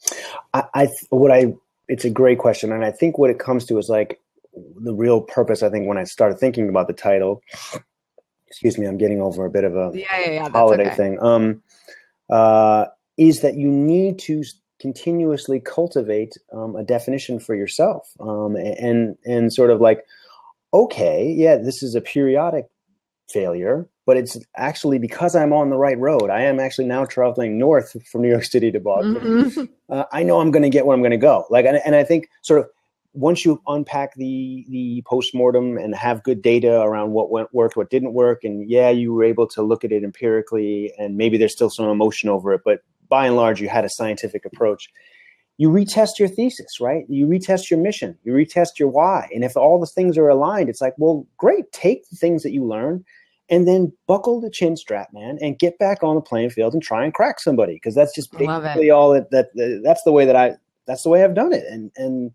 I, 0.53 0.65
I 0.75 0.89
what 1.11 1.33
I 1.33 1.55
it's 1.89 2.05
a 2.05 2.11
great 2.11 2.39
question, 2.39 2.71
and 2.71 2.85
I 2.85 2.93
think 2.93 3.19
what 3.19 3.31
it 3.31 3.41
comes 3.41 3.65
to 3.67 3.79
is 3.79 3.89
like 3.89 4.21
the 4.55 4.95
real 4.95 5.21
purpose. 5.21 5.65
I 5.65 5.71
think 5.71 5.89
when 5.89 5.99
I 5.99 6.05
started 6.05 6.39
thinking 6.39 6.69
about 6.69 6.87
the 6.87 6.93
title 6.93 7.43
excuse 8.47 8.79
me, 8.79 8.87
I'm 8.87 8.99
getting 8.99 9.21
over 9.21 9.45
a 9.45 9.51
bit 9.51 9.65
of 9.65 9.75
a 9.75 9.91
yeah, 9.93 10.07
yeah, 10.21 10.31
yeah, 10.31 10.49
holiday 10.51 10.87
okay. 10.87 10.95
thing. 10.95 11.19
Um, 11.21 11.63
uh, 12.31 12.87
is 13.17 13.41
that 13.41 13.57
you 13.57 13.69
need 13.69 14.21
to 14.21 14.45
continuously 14.85 15.61
cultivate 15.61 16.35
um, 16.53 16.77
a 16.77 16.85
definition 16.85 17.41
for 17.41 17.55
yourself, 17.55 18.13
um, 18.21 18.55
and 18.55 19.17
and 19.25 19.51
sort 19.51 19.71
of 19.71 19.81
like, 19.81 20.05
okay, 20.75 21.27
yeah, 21.27 21.57
this 21.57 21.83
is 21.83 21.95
a 21.95 22.03
periodic 22.03 22.67
failure, 23.31 23.89
but 24.05 24.19
it's 24.19 24.37
actually 24.59 24.99
because 24.99 25.35
I'm 25.35 25.55
on 25.55 25.71
the 25.71 25.79
right 25.79 25.99
road. 25.99 26.29
I 26.29 26.43
am 26.43 26.61
actually 26.61 26.87
now 26.87 27.07
traveling 27.07 27.57
north 27.57 27.97
from 28.07 28.21
New 28.21 28.29
York 28.29 28.45
City 28.45 28.71
to 28.73 28.79
Boston. 28.79 29.15
Mm-hmm. 29.15 29.65
Uh, 29.89 30.05
I 30.13 30.23
know 30.23 30.41
I'm 30.41 30.51
going 30.51 30.63
to 30.65 30.69
get 30.69 30.85
where 30.85 30.95
I'm 30.95 31.01
going 31.01 31.13
to 31.13 31.17
go. 31.17 31.47
Like, 31.49 31.65
and, 31.65 31.81
and 31.87 31.95
I 31.95 32.05
think 32.05 32.29
sort 32.43 32.61
of 32.61 32.67
once 33.15 33.43
you 33.47 33.63
unpack 33.67 34.15
the 34.17 34.67
the 34.69 35.03
postmortem 35.07 35.79
and 35.79 35.95
have 35.95 36.23
good 36.25 36.43
data 36.43 36.83
around 36.83 37.13
what 37.13 37.31
went 37.31 37.55
worked, 37.55 37.75
what 37.75 37.89
didn't 37.89 38.13
work, 38.13 38.45
and 38.45 38.69
yeah, 38.69 38.91
you 38.91 39.15
were 39.15 39.25
able 39.25 39.47
to 39.47 39.63
look 39.63 39.83
at 39.83 39.93
it 39.93 40.05
empirically, 40.05 40.93
and 40.99 41.17
maybe 41.17 41.39
there's 41.39 41.53
still 41.53 41.71
some 41.71 41.89
emotion 41.89 42.29
over 42.29 42.53
it, 42.53 42.61
but 42.67 42.81
by 43.15 43.27
and 43.27 43.37
large, 43.37 43.61
you 43.61 43.69
had 43.69 43.85
a 43.85 43.89
scientific 43.89 44.45
approach. 44.45 44.91
You 45.57 45.69
retest 45.69 46.19
your 46.19 46.27
thesis, 46.27 46.81
right? 46.81 47.05
You 47.09 47.29
retest 47.29 47.71
your 47.71 47.79
mission, 47.79 48.19
you 48.25 48.33
retest 48.33 48.81
your 48.81 48.89
why, 48.89 49.29
and 49.33 49.45
if 49.45 49.57
all 49.57 49.79
the 49.79 49.87
things 49.87 50.19
are 50.19 50.29
aligned, 50.29 50.69
it's 50.69 50.81
like, 50.81 50.95
well, 50.99 51.25
great. 51.37 51.71
Take 51.71 52.11
the 52.11 52.17
things 52.17 52.43
that 52.43 52.51
you 52.51 52.65
learned, 52.65 53.05
and 53.49 53.69
then 53.69 53.93
buckle 54.09 54.41
the 54.41 54.51
chin 54.51 54.77
strap, 54.77 55.11
man, 55.13 55.39
and 55.41 55.61
get 55.61 55.79
back 55.79 56.03
on 56.03 56.17
the 56.17 56.21
playing 56.21 56.51
field 56.51 56.75
and 56.75 56.83
try 56.83 57.05
and 57.05 57.15
crack 57.15 57.39
somebody 57.39 57.75
because 57.75 57.95
that's 57.95 58.13
just 58.13 58.33
basically 58.33 58.91
all 58.91 59.13
that, 59.13 59.31
that, 59.31 59.55
that. 59.55 59.83
That's 59.85 60.03
the 60.03 60.11
way 60.11 60.25
that 60.25 60.35
I. 60.35 60.57
That's 60.89 61.05
the 61.05 61.09
way 61.09 61.23
I've 61.23 61.37
done 61.37 61.53
it, 61.53 61.65
and 61.71 61.93
and 61.95 62.33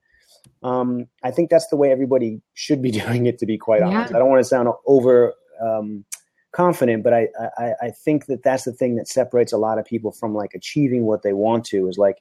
um, 0.64 1.08
I 1.24 1.32
think 1.32 1.50
that's 1.50 1.68
the 1.68 1.76
way 1.76 1.92
everybody 1.92 2.42
should 2.54 2.82
be 2.82 2.92
doing 3.04 3.26
it. 3.26 3.38
To 3.40 3.46
be 3.46 3.58
quite 3.58 3.82
yeah. 3.82 3.88
honest, 3.88 4.16
I 4.16 4.20
don't 4.20 4.30
want 4.30 4.40
to 4.40 4.48
sound 4.48 4.70
over 4.86 5.34
um, 5.62 6.06
confident, 6.52 7.04
but 7.04 7.14
I, 7.14 7.28
I 7.58 7.74
I 7.82 7.90
think 7.92 8.26
that 8.28 8.44
that's 8.44 8.64
the 8.64 8.74
thing 8.74 8.96
that 8.96 9.08
separates 9.08 9.54
a 9.54 9.58
lot 9.58 9.80
of 9.80 9.86
people 9.86 10.12
from 10.12 10.34
like 10.34 10.54
achieving 10.54 11.06
what 11.06 11.24
they 11.24 11.34
want 11.34 11.66
to 11.66 11.88
is 11.88 11.98
like 11.98 12.18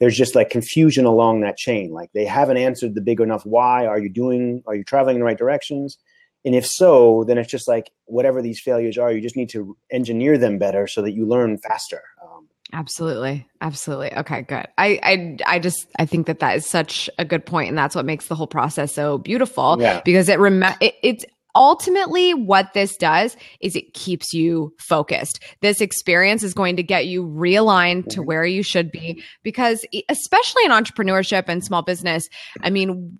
there's 0.00 0.16
just 0.16 0.34
like 0.34 0.50
confusion 0.50 1.04
along 1.04 1.40
that 1.40 1.56
chain. 1.56 1.92
Like 1.92 2.12
they 2.12 2.24
haven't 2.24 2.56
answered 2.56 2.94
the 2.94 3.00
big 3.00 3.20
enough 3.20 3.44
why. 3.46 3.86
Are 3.86 3.98
you 3.98 4.08
doing? 4.08 4.62
Are 4.66 4.74
you 4.74 4.84
traveling 4.84 5.16
in 5.16 5.20
the 5.20 5.26
right 5.26 5.38
directions? 5.38 5.98
And 6.44 6.54
if 6.54 6.66
so, 6.66 7.24
then 7.24 7.38
it's 7.38 7.50
just 7.50 7.66
like 7.66 7.90
whatever 8.04 8.42
these 8.42 8.60
failures 8.60 8.98
are, 8.98 9.10
you 9.10 9.20
just 9.20 9.36
need 9.36 9.48
to 9.50 9.76
engineer 9.90 10.36
them 10.36 10.58
better 10.58 10.86
so 10.86 11.00
that 11.02 11.12
you 11.12 11.26
learn 11.26 11.56
faster. 11.58 12.02
Um, 12.22 12.48
Absolutely. 12.72 13.46
Absolutely. 13.62 14.14
Okay, 14.14 14.42
good. 14.42 14.66
I, 14.76 15.00
I, 15.02 15.36
I 15.46 15.58
just, 15.58 15.86
I 15.98 16.04
think 16.04 16.26
that 16.26 16.40
that 16.40 16.56
is 16.56 16.68
such 16.68 17.08
a 17.18 17.24
good 17.24 17.46
point, 17.46 17.70
and 17.70 17.78
that's 17.78 17.94
what 17.94 18.04
makes 18.04 18.26
the 18.26 18.34
whole 18.34 18.46
process 18.46 18.92
so 18.92 19.16
beautiful. 19.16 19.78
Yeah. 19.80 20.02
Because 20.04 20.28
it, 20.28 20.38
rem- 20.38 20.62
it, 20.80 20.94
it's 21.02 21.24
ultimately 21.54 22.34
what 22.34 22.72
this 22.72 22.96
does 22.96 23.36
is 23.60 23.76
it 23.76 23.94
keeps 23.94 24.32
you 24.32 24.74
focused. 24.78 25.42
This 25.60 25.80
experience 25.80 26.42
is 26.42 26.54
going 26.54 26.76
to 26.76 26.82
get 26.82 27.06
you 27.06 27.24
realigned 27.24 28.08
to 28.08 28.20
mm-hmm. 28.20 28.26
where 28.26 28.44
you 28.44 28.62
should 28.62 28.90
be 28.90 29.22
because 29.42 29.84
especially 30.08 30.64
in 30.64 30.70
entrepreneurship 30.70 31.44
and 31.48 31.64
small 31.64 31.82
business, 31.82 32.28
I 32.62 32.70
mean, 32.70 33.18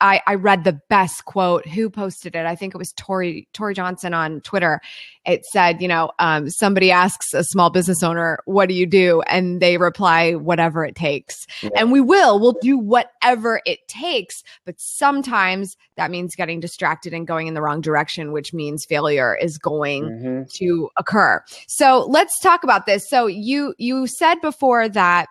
I, 0.00 0.20
I 0.26 0.34
read 0.34 0.64
the 0.64 0.80
best 0.88 1.24
quote. 1.24 1.66
Who 1.66 1.90
posted 1.90 2.36
it? 2.36 2.46
I 2.46 2.54
think 2.54 2.74
it 2.74 2.78
was 2.78 2.92
Tory 2.92 3.48
Tory 3.52 3.74
Johnson 3.74 4.14
on 4.14 4.40
Twitter. 4.40 4.80
It 5.24 5.44
said, 5.46 5.82
you 5.82 5.88
know, 5.88 6.10
um, 6.18 6.48
somebody 6.50 6.90
asks 6.90 7.34
a 7.34 7.44
small 7.44 7.70
business 7.70 8.02
owner, 8.02 8.38
"What 8.44 8.68
do 8.68 8.74
you 8.74 8.86
do?" 8.86 9.22
and 9.22 9.60
they 9.60 9.76
reply, 9.76 10.34
"Whatever 10.34 10.84
it 10.84 10.94
takes." 10.94 11.46
Yeah. 11.62 11.70
And 11.76 11.92
we 11.92 12.00
will. 12.00 12.38
We'll 12.40 12.56
do 12.60 12.78
whatever 12.78 13.60
it 13.66 13.86
takes. 13.88 14.42
But 14.64 14.76
sometimes 14.78 15.76
that 15.96 16.10
means 16.10 16.34
getting 16.34 16.60
distracted 16.60 17.12
and 17.12 17.26
going 17.26 17.46
in 17.46 17.54
the 17.54 17.62
wrong 17.62 17.80
direction, 17.80 18.32
which 18.32 18.52
means 18.52 18.84
failure 18.84 19.36
is 19.36 19.58
going 19.58 20.04
mm-hmm. 20.04 20.42
to 20.54 20.90
occur. 20.96 21.42
So 21.66 22.06
let's 22.08 22.38
talk 22.40 22.64
about 22.64 22.86
this. 22.86 23.08
So 23.08 23.26
you 23.26 23.74
you 23.78 24.06
said 24.06 24.36
before 24.40 24.88
that 24.88 25.26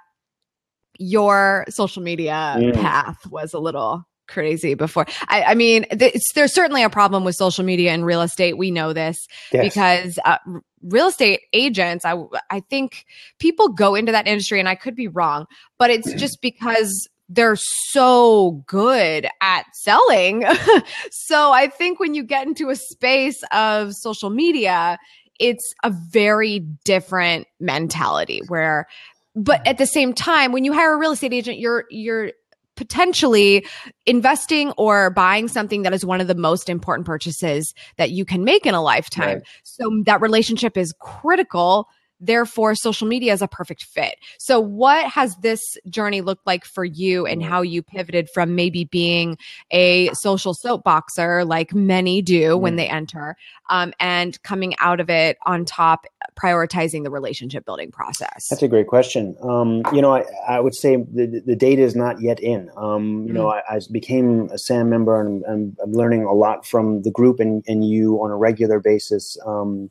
your 1.00 1.66
social 1.70 2.02
media 2.02 2.56
mm. 2.58 2.74
path 2.74 3.26
was 3.28 3.54
a 3.54 3.60
little 3.60 4.07
crazy 4.28 4.74
before. 4.74 5.06
I, 5.28 5.44
I 5.44 5.56
mean, 5.56 5.86
th- 5.98 6.22
there's 6.36 6.54
certainly 6.54 6.84
a 6.84 6.90
problem 6.90 7.24
with 7.24 7.36
social 7.36 7.64
media 7.64 7.92
and 7.92 8.06
real 8.06 8.22
estate. 8.22 8.58
We 8.58 8.72
know 8.72 8.94
this 8.94 9.18
yes. 9.52 9.64
because 9.64 10.20
uh, 10.26 10.38
real 10.84 11.08
estate 11.08 11.42
agents, 11.54 12.06
I, 12.06 12.16
I 12.50 12.60
think 12.62 13.06
people 13.40 13.70
go 13.70 13.96
into 13.96 14.12
that 14.12 14.28
industry, 14.28 14.60
and 14.60 14.70
I 14.70 14.76
could 14.76 14.96
be 14.96 15.08
wrong, 15.08 15.46
but 15.78 15.90
it's 15.90 16.14
just 16.14 16.42
because 16.42 17.10
they're 17.30 17.58
so 17.90 18.64
good 18.68 19.28
at 19.42 19.66
selling. 19.74 20.46
so 21.12 21.52
I 21.52 21.68
think 21.68 22.00
when 22.00 22.14
you 22.14 22.24
get 22.24 22.48
into 22.48 22.70
a 22.70 22.76
space 22.76 23.42
of 23.52 23.94
social 23.94 24.30
media, 24.30 24.98
it's 25.40 25.74
a 25.84 25.94
very 26.12 26.60
different 26.84 27.48
mentality 27.60 28.42
where 28.48 28.88
but 29.36 29.66
at 29.68 29.78
the 29.78 29.86
same 29.86 30.14
time 30.14 30.52
when 30.52 30.64
you 30.64 30.74
hire 30.74 30.94
a 30.94 30.98
real 30.98 31.12
estate 31.12 31.32
agent 31.32 31.60
you're 31.60 31.86
you're 31.92 32.32
potentially 32.78 33.66
investing 34.06 34.72
or 34.78 35.10
buying 35.10 35.48
something 35.50 35.82
that 35.82 35.94
is 35.94 36.06
one 36.06 36.22
of 36.22 36.28
the 36.28 36.36
most 36.36 36.70
important 36.70 37.06
purchases 37.06 37.74
that 37.98 38.12
you 38.12 38.24
can 38.24 38.46
make 38.46 38.66
in 38.66 38.74
a 38.74 38.82
lifetime. 38.82 39.38
Right. 39.40 39.48
So 39.64 40.04
that 40.06 40.22
relationship 40.22 40.78
is 40.78 40.94
critical 41.00 41.90
Therefore, 42.20 42.76
social 42.76 43.08
media 43.08 43.34
is 43.34 43.42
a 43.42 43.48
perfect 43.48 43.84
fit. 43.84 44.16
So, 44.40 44.60
what 44.60 45.06
has 45.10 45.36
this 45.38 45.62
journey 45.90 46.22
looked 46.22 46.48
like 46.48 46.66
for 46.66 46.84
you 46.84 47.26
and 47.26 47.44
how 47.44 47.62
you 47.62 47.84
pivoted 47.84 48.30
from 48.34 48.56
maybe 48.56 48.86
being 48.86 49.38
a 49.72 50.10
social 50.14 50.54
soapboxer 50.54 51.48
like 51.48 51.74
many 51.74 52.22
do 52.22 52.52
mm-hmm. 52.52 52.62
when 52.62 52.76
they 52.76 52.88
enter 52.88 53.36
um, 53.70 53.94
and 54.00 54.42
coming 54.44 54.76
out 54.80 55.00
of 55.00 55.10
it 55.10 55.38
on 55.46 55.66
top, 55.66 56.06
prioritizing 56.40 57.04
the 57.04 57.12
relationship 57.12 57.66
building 57.66 57.92
process? 57.92 58.48
That's 58.50 58.64
a 58.64 58.68
great 58.68 58.88
question. 58.88 59.36
Um, 59.42 59.84
you 59.94 60.02
know, 60.02 60.16
I, 60.16 60.26
I, 60.48 60.60
would 60.60 60.76
say 60.76 60.96
the, 60.96 61.42
the 61.46 61.56
data 61.56 61.82
is 61.82 61.96
not 61.96 62.22
yet 62.22 62.40
in. 62.40 62.70
Um, 62.76 63.24
you 63.24 63.26
mm-hmm. 63.26 63.34
know, 63.34 63.50
I, 63.50 63.62
I, 63.70 63.80
became 63.92 64.50
a 64.52 64.58
SAM 64.58 64.90
member 64.90 65.20
and 65.22 65.44
I'm, 65.46 65.78
I'm, 65.84 65.92
learning 65.94 66.24
a 66.24 66.34
lot 66.34 66.66
from 66.66 67.02
the 67.04 67.12
group 67.12 67.40
and, 67.40 67.64
and 67.68 67.88
you 67.88 68.16
on 68.22 68.32
a 68.32 68.36
regular 68.36 68.80
basis 68.80 69.38
um, 69.46 69.90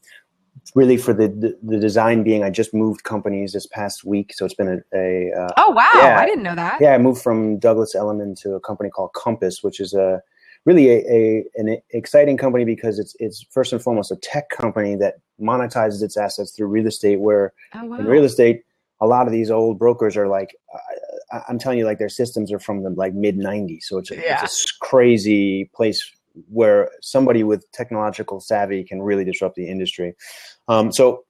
really 0.75 0.97
for 0.97 1.12
the, 1.12 1.29
the, 1.29 1.59
the 1.62 1.79
design 1.79 2.23
being 2.23 2.42
I 2.42 2.51
just 2.51 2.75
moved 2.75 3.05
companies 3.05 3.53
this 3.53 3.66
past 3.66 4.05
week, 4.05 4.33
so 4.35 4.45
it's 4.45 4.55
been 4.55 4.69
a, 4.69 4.97
a 4.97 5.33
uh, 5.33 5.53
oh 5.57 5.71
wow 5.71 5.90
yeah, 5.95 6.19
I 6.19 6.27
didn't 6.27 6.42
know 6.42 6.55
that 6.55 6.81
yeah 6.81 6.95
I 6.95 6.99
moved 6.99 7.23
from 7.23 7.59
Douglas 7.59 7.95
Elliman 7.95 8.35
to 8.42 8.55
a 8.55 8.61
company 8.61 8.90
called 8.90 9.12
Compass, 9.14 9.62
which 9.62 9.81
is 9.81 9.95
a 9.95 10.23
really 10.64 10.90
a, 10.90 11.05
a 11.09 11.45
an 11.55 11.79
exciting 11.90 12.37
company 12.37 12.64
because 12.64 12.99
it's 12.99 13.16
it's 13.19 13.47
first 13.51 13.73
and 13.73 13.83
foremost 13.83 14.11
a 14.11 14.16
tech 14.16 14.51
company 14.51 14.97
that 14.97 15.14
monetizes 15.40 16.03
its 16.03 16.16
assets 16.16 16.53
through 16.53 16.66
real 16.66 16.87
estate. 16.87 17.21
Where 17.21 17.53
oh, 17.75 17.85
wow. 17.85 17.99
in 17.99 18.07
real 18.07 18.25
estate, 18.25 18.62
a 19.01 19.07
lot 19.07 19.27
of 19.27 19.33
these 19.33 19.51
old 19.51 19.79
brokers 19.79 20.16
are 20.16 20.29
like. 20.29 20.55
I, 21.33 21.40
I'm 21.49 21.59
telling 21.59 21.79
you, 21.79 21.85
like 21.85 21.99
their 21.99 22.09
systems 22.09 22.53
are 22.53 22.61
from 22.61 22.85
the 22.85 22.90
like 22.90 23.12
mid 23.12 23.37
'90s, 23.37 23.83
so 23.83 23.99
it's 23.99 24.12
a, 24.12 24.16
yeah. 24.16 24.45
it's 24.45 24.64
a 24.64 24.85
crazy 24.85 25.69
place 25.75 26.09
where 26.49 26.90
somebody 27.01 27.42
with 27.42 27.70
technological 27.72 28.40
savvy 28.40 28.85
can 28.85 29.03
really 29.03 29.25
disrupt 29.25 29.57
the 29.57 29.68
industry. 29.68 30.14
Um, 30.68 30.92
so 30.92 31.25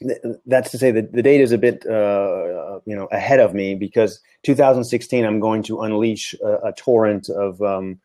th- 0.00 0.18
that's 0.46 0.70
to 0.70 0.78
say 0.78 0.90
that 0.90 1.12
the 1.12 1.22
data 1.22 1.42
is 1.42 1.52
a 1.52 1.58
bit, 1.58 1.86
uh, 1.86 2.80
you 2.84 2.96
know, 2.96 3.06
ahead 3.12 3.40
of 3.40 3.54
me 3.54 3.74
because 3.74 4.20
2016, 4.42 5.24
I'm 5.24 5.40
going 5.40 5.62
to 5.64 5.80
unleash 5.80 6.34
a, 6.42 6.68
a 6.68 6.72
torrent 6.72 7.28
of 7.28 7.60
um, 7.62 8.00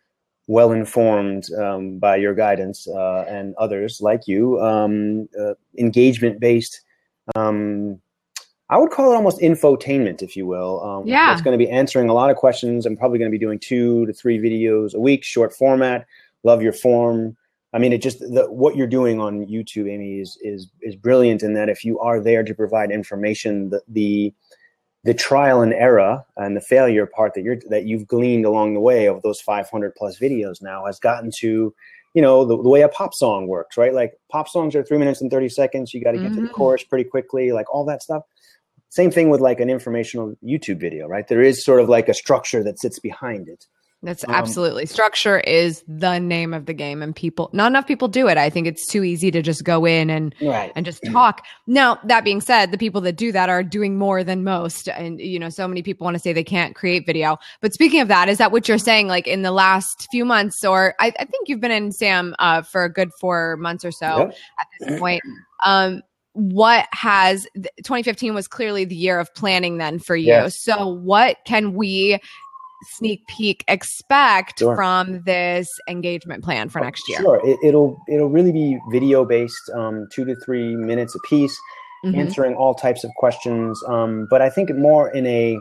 well-informed 0.47 1.52
um, 1.54 1.99
by 1.99 2.15
your 2.15 2.34
guidance 2.34 2.88
uh, 2.88 3.25
and 3.28 3.56
others 3.56 4.02
like 4.02 4.28
you, 4.28 4.60
um, 4.62 5.28
uh, 5.39 5.54
engagement-based. 5.78 6.82
Um, 7.36 8.02
I 8.71 8.78
would 8.78 8.91
call 8.91 9.12
it 9.12 9.15
almost 9.15 9.39
infotainment, 9.39 10.21
if 10.21 10.36
you 10.36 10.45
will. 10.45 10.84
Um, 10.84 11.08
yeah, 11.08 11.34
it's 11.34 11.41
going 11.41 11.58
to 11.58 11.63
be 11.63 11.69
answering 11.71 12.08
a 12.08 12.13
lot 12.13 12.30
of 12.30 12.38
questions. 12.38 12.86
I'm 12.86 12.95
probably 12.95 13.17
going 13.17 13.32
to 13.32 13.36
be 13.36 13.43
doing 13.43 13.58
two 13.58 14.06
to 14.06 14.13
three 14.13 14.38
videos 14.38 14.93
a 14.93 14.99
week, 14.99 15.23
short 15.23 15.54
format 15.54 16.06
love 16.43 16.62
your 16.62 16.73
form. 16.73 17.36
I 17.73 17.78
mean, 17.78 17.93
it 17.93 18.02
just 18.02 18.19
the, 18.19 18.47
what 18.49 18.75
you're 18.75 18.88
doing 18.88 19.19
on 19.19 19.45
YouTube, 19.45 19.89
Amy, 19.89 20.19
is 20.19 20.38
is 20.41 20.69
is 20.82 20.95
brilliant 20.95 21.43
in 21.43 21.54
that 21.54 21.69
if 21.69 21.86
you 21.86 21.99
are 21.99 22.19
there 22.19 22.43
to 22.43 22.54
provide 22.56 22.91
information, 22.91 23.69
the 23.69 23.82
the, 23.88 24.34
the 25.04 25.13
trial 25.13 25.62
and 25.62 25.73
error 25.73 26.23
and 26.38 26.58
the 26.58 26.62
failure 26.62 27.06
part 27.06 27.34
that 27.36 27.43
you're 27.43 27.60
that 27.69 27.86
you've 27.86 28.08
gleaned 28.08 28.45
along 28.45 28.73
the 28.73 28.80
way 28.80 29.08
of 29.08 29.21
those 29.21 29.39
500 29.41 29.93
plus 29.95 30.19
videos 30.19 30.62
now 30.62 30.86
has 30.86 30.99
gotten 30.99 31.32
to 31.39 31.73
you 32.13 32.21
know 32.21 32.43
the, 32.43 32.62
the 32.62 32.69
way 32.69 32.82
a 32.82 32.89
pop 32.89 33.13
song 33.13 33.47
works 33.47 33.78
right 33.78 33.93
like 33.93 34.13
pop 34.32 34.47
songs 34.47 34.75
are 34.75 34.84
three 34.84 34.97
minutes 34.97 35.21
and 35.21 35.32
30 35.32 35.49
seconds 35.49 35.93
you 35.93 36.04
got 36.04 36.12
to 36.12 36.17
get 36.17 36.28
mm-hmm. 36.28 36.36
to 36.36 36.41
the 36.41 36.47
mm-hmm. 36.47 36.56
chorus 36.56 36.84
pretty 36.84 37.08
quickly 37.08 37.52
like 37.52 37.71
all 37.73 37.86
that 37.86 38.02
stuff 38.02 38.23
same 38.89 39.12
thing 39.12 39.30
with 39.30 39.41
like 39.41 39.60
an 39.60 39.69
informational 39.69 40.36
youtube 40.43 40.80
video 40.80 41.08
right 41.08 41.28
there 41.28 41.41
is 41.41 41.63
sort 41.63 41.80
of 41.80 41.88
like 41.88 42.10
a 42.10 42.13
structure 42.13 42.63
that 42.63 42.80
sits 42.80 42.99
behind 42.99 43.47
it 43.47 43.67
that's 44.01 44.23
um, 44.23 44.33
absolutely 44.33 44.85
structure 44.85 45.39
is 45.41 45.83
the 45.85 46.19
name 46.19 46.53
of 46.53 46.65
the 46.65 46.73
game, 46.73 47.01
and 47.01 47.13
people 47.13 47.49
not 47.51 47.67
enough 47.67 47.85
people 47.85 48.07
do 48.07 48.29
it. 48.29 48.38
I 48.38 48.49
think 48.49 48.65
it's 48.65 48.88
too 48.88 49.03
easy 49.03 49.29
to 49.31 49.41
just 49.41 49.65
go 49.65 49.85
in 49.85 50.09
and 50.09 50.33
right. 50.41 50.71
and 50.75 50.85
just 50.85 51.03
talk. 51.12 51.45
Now, 51.67 51.99
that 52.05 52.23
being 52.23 52.39
said, 52.39 52.71
the 52.71 52.77
people 52.77 53.01
that 53.01 53.17
do 53.17 53.33
that 53.33 53.49
are 53.49 53.62
doing 53.62 53.97
more 53.97 54.23
than 54.23 54.45
most, 54.45 54.88
and 54.88 55.19
you 55.19 55.38
know, 55.38 55.49
so 55.49 55.67
many 55.67 55.81
people 55.81 56.05
want 56.05 56.15
to 56.15 56.19
say 56.19 56.31
they 56.31 56.45
can't 56.45 56.75
create 56.75 57.05
video. 57.05 57.38
But 57.62 57.73
speaking 57.73 57.99
of 57.99 58.07
that, 58.07 58.29
is 58.29 58.38
that 58.38 58.53
what 58.53 58.69
you're 58.69 58.77
saying? 58.77 59.07
Like 59.07 59.27
in 59.27 59.41
the 59.41 59.51
last 59.51 60.07
few 60.12 60.23
months, 60.23 60.63
or 60.63 60.95
I, 60.99 61.07
I 61.19 61.25
think 61.25 61.49
you've 61.49 61.62
been 61.62 61.71
in 61.71 61.91
SAM 61.91 62.35
uh, 62.39 62.62
for 62.62 62.85
a 62.85 62.91
good 62.91 63.09
four 63.19 63.57
months 63.57 63.83
or 63.83 63.91
so 63.91 64.19
yep. 64.19 64.35
at 64.59 64.67
this 64.79 64.99
point. 64.99 65.21
Um, 65.65 66.03
what 66.33 66.88
has 66.93 67.45
2015 67.55 68.33
was 68.33 68.47
clearly 68.47 68.85
the 68.85 68.95
year 68.95 69.19
of 69.19 69.33
planning 69.35 69.77
then 69.77 69.99
for 69.99 70.15
you. 70.15 70.27
Yes. 70.27 70.63
So 70.63 70.88
what 70.88 71.38
can 71.45 71.73
we 71.73 72.19
sneak 72.84 73.26
peek 73.28 73.63
expect 73.68 74.60
sure. 74.60 74.76
from 74.76 75.22
this 75.24 75.68
engagement 75.88 76.44
plan 76.44 76.70
for 76.70 76.80
next 76.82 77.08
year? 77.08 77.20
Sure, 77.20 77.42
it, 77.44 77.74
will 77.74 78.02
it'll 78.08 78.30
really 78.30 78.52
be 78.52 78.80
video 78.92 79.26
based, 79.26 79.70
um, 79.74 80.08
two 80.12 80.26
to 80.26 80.36
three 80.46 80.76
minutes 80.76 81.15
a 81.15 81.20
piece, 81.28 81.58
mm-hmm. 82.06 82.20
answering 82.20 82.56
all 82.56 82.74
types 82.74 83.04
of 83.04 83.12
questions. 83.18 83.82
Um, 83.88 84.28
but 84.30 84.42
I 84.42 84.50
think 84.50 84.74
more 84.76 85.10
in 85.10 85.26
a 85.26 85.58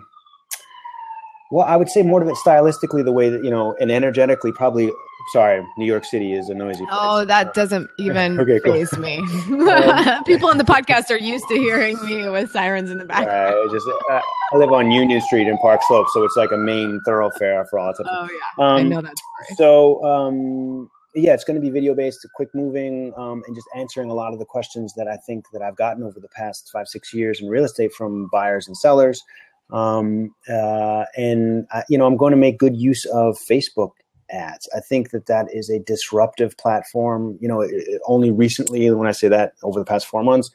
Well, 1.51 1.67
I 1.67 1.77
would 1.77 1.89
say 1.89 2.03
more 2.03 2.23
of 2.23 2.29
it 2.29 2.37
stylistically, 2.45 3.05
the 3.05 3.13
way 3.13 3.29
that 3.29 3.45
you 3.45 3.51
know, 3.51 3.75
and 3.81 3.91
energetically, 3.91 4.53
probably. 4.53 4.91
Sorry, 5.33 5.67
New 5.77 5.85
York 5.85 6.05
City 6.05 6.33
is 6.33 6.49
a 6.49 6.55
noisy. 6.55 6.85
Place. 6.85 6.91
Oh, 6.93 7.25
that 7.25 7.53
doesn't 7.55 7.91
even 7.99 8.41
okay, 8.41 8.59
phase 8.61 8.91
cool. 8.91 9.01
me. 9.01 9.19
Um, 9.19 10.25
People 10.27 10.49
on 10.49 10.59
the 10.59 10.65
podcast 10.65 11.11
are 11.11 11.19
used 11.19 11.47
to 11.49 11.55
hearing 11.57 12.03
me 12.05 12.29
with 12.29 12.51
sirens 12.51 12.91
in 12.91 12.99
the 12.99 13.05
background. 13.05 13.55
Uh, 13.55 13.73
just 13.73 13.87
uh, 14.11 14.21
I 14.53 14.57
live 14.57 14.73
on 14.73 14.91
Union 14.91 15.21
Street 15.21 15.47
in 15.47 15.59
Park 15.59 15.83
Slope, 15.87 16.07
so 16.13 16.25
it's 16.25 16.37
like 16.37 16.53
a 16.53 16.57
main 16.57 17.01
thoroughfare 17.05 17.67
for 17.67 17.79
all. 17.79 17.93
Types 17.93 18.09
oh 18.11 18.29
yeah, 18.31 18.65
um, 18.65 18.77
I 18.77 18.83
know 18.83 19.03
that 19.03 19.15
story. 19.17 19.57
So 19.57 20.05
um, 20.05 20.91
yeah, 21.15 21.35
it's 21.35 21.45
going 21.45 21.57
to 21.57 21.61
be 21.61 21.71
video 21.71 21.95
based, 21.95 22.27
quick 22.35 22.49
moving, 22.55 23.13
um, 23.17 23.43
and 23.47 23.55
just 23.55 23.69
answering 23.77 24.11
a 24.11 24.15
lot 24.15 24.33
of 24.33 24.39
the 24.39 24.45
questions 24.45 24.95
that 24.95 25.09
I 25.09 25.17
think 25.17 25.45
that 25.53 25.63
I've 25.63 25.77
gotten 25.77 26.03
over 26.03 26.21
the 26.21 26.29
past 26.29 26.71
five 26.73 26.89
six 26.89 27.13
years 27.13 27.41
in 27.41 27.49
real 27.49 27.65
estate 27.65 27.93
from 27.93 28.29
buyers 28.33 28.67
and 28.67 28.77
sellers. 28.77 29.23
Um, 29.71 30.35
uh, 30.49 31.05
and 31.17 31.67
I, 31.71 31.85
you 31.89 31.99
know, 31.99 32.07
I'm 32.07 32.17
going 32.17 32.31
to 32.31 32.39
make 32.39 32.59
good 32.59 32.77
use 32.77 33.05
of 33.07 33.37
Facebook 33.37 33.91
ads. 34.31 34.69
I 34.75 34.81
think 34.81 35.11
that 35.11 35.27
that 35.27 35.47
is 35.53 35.71
a 35.71 35.79
disruptive 35.79 36.57
platform. 36.57 37.39
You 37.41 37.49
know, 37.49 37.61
it, 37.61 37.71
it 37.73 38.01
only 38.07 38.31
recently, 38.31 38.91
when 38.91 39.09
I 39.09 39.13
say 39.13 39.29
that, 39.29 39.55
over 39.63 39.79
the 39.79 39.85
past 39.85 40.07
four 40.07 40.23
months, 40.23 40.51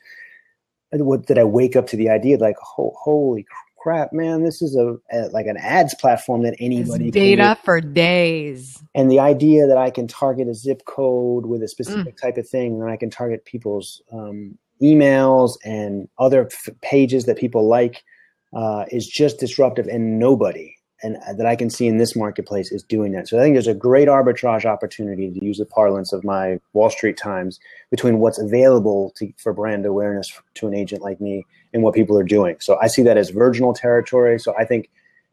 what 0.92 1.26
did 1.26 1.38
I 1.38 1.44
wake 1.44 1.76
up 1.76 1.88
to 1.88 1.98
the 1.98 2.10
idea 2.10 2.38
like, 2.38 2.58
ho- 2.62 2.96
holy 2.98 3.46
crap, 3.84 4.14
man, 4.14 4.44
this 4.44 4.62
is 4.62 4.78
a, 4.78 4.96
a, 5.12 5.28
like 5.30 5.46
an 5.46 5.58
ads 5.58 5.94
platform 5.96 6.44
that 6.44 6.56
anybody 6.60 7.10
it's 7.10 7.14
data 7.14 7.58
for 7.64 7.82
days. 7.82 8.82
And 8.96 9.12
the 9.12 9.20
idea 9.20 9.68
that 9.68 9.78
I 9.78 9.90
can 9.90 10.08
target 10.08 10.48
a 10.48 10.54
zip 10.54 10.86
code 10.86 11.46
with 11.46 11.62
a 11.62 11.68
specific 11.68 12.16
mm. 12.16 12.22
type 12.22 12.38
of 12.38 12.48
thing, 12.48 12.82
and 12.82 12.90
I 12.90 12.96
can 12.96 13.10
target 13.10 13.44
people's 13.44 14.02
um, 14.12 14.58
emails 14.82 15.58
and 15.66 16.08
other 16.18 16.46
f- 16.46 16.70
pages 16.82 17.26
that 17.26 17.38
people 17.38 17.68
like 17.68 18.04
uh, 18.56 18.86
is 18.90 19.06
just 19.06 19.40
disruptive, 19.40 19.88
and 19.88 20.18
nobody 20.18 20.73
and 21.04 21.18
that 21.38 21.46
I 21.46 21.56
can 21.56 21.70
see 21.70 21.86
in 21.86 21.98
this 21.98 22.16
marketplace 22.16 22.72
is 22.72 22.82
doing 22.82 23.12
that. 23.12 23.28
So 23.28 23.38
I 23.38 23.42
think 23.42 23.56
there's 23.56 23.68
a 23.68 23.74
great 23.74 24.08
arbitrage 24.08 24.66
opportunity 24.66 25.30
to 25.30 25.46
use 25.46 25.58
the 25.58 25.66
parlance 25.66 26.14
of 26.14 26.24
my 26.24 26.60
Wall 26.72 26.90
Street 26.90 27.18
times 27.18 27.60
between 27.92 28.20
what's 28.20 28.40
available 28.40 29.12
to, 29.18 29.32
for 29.38 29.54
brand 29.54 29.86
awareness 29.86 30.32
to 30.56 30.68
an 30.68 30.74
agent 30.74 31.02
like 31.02 31.20
me 31.20 31.46
and 31.74 31.84
what 31.84 31.94
people 31.94 32.18
are 32.18 32.24
doing. 32.24 32.56
So 32.62 32.78
I 32.82 32.88
see 32.88 33.04
that 33.04 33.18
as 33.18 33.30
virginal 33.32 33.74
territory. 33.74 34.40
So 34.40 34.56
I 34.58 34.64
think 34.64 34.90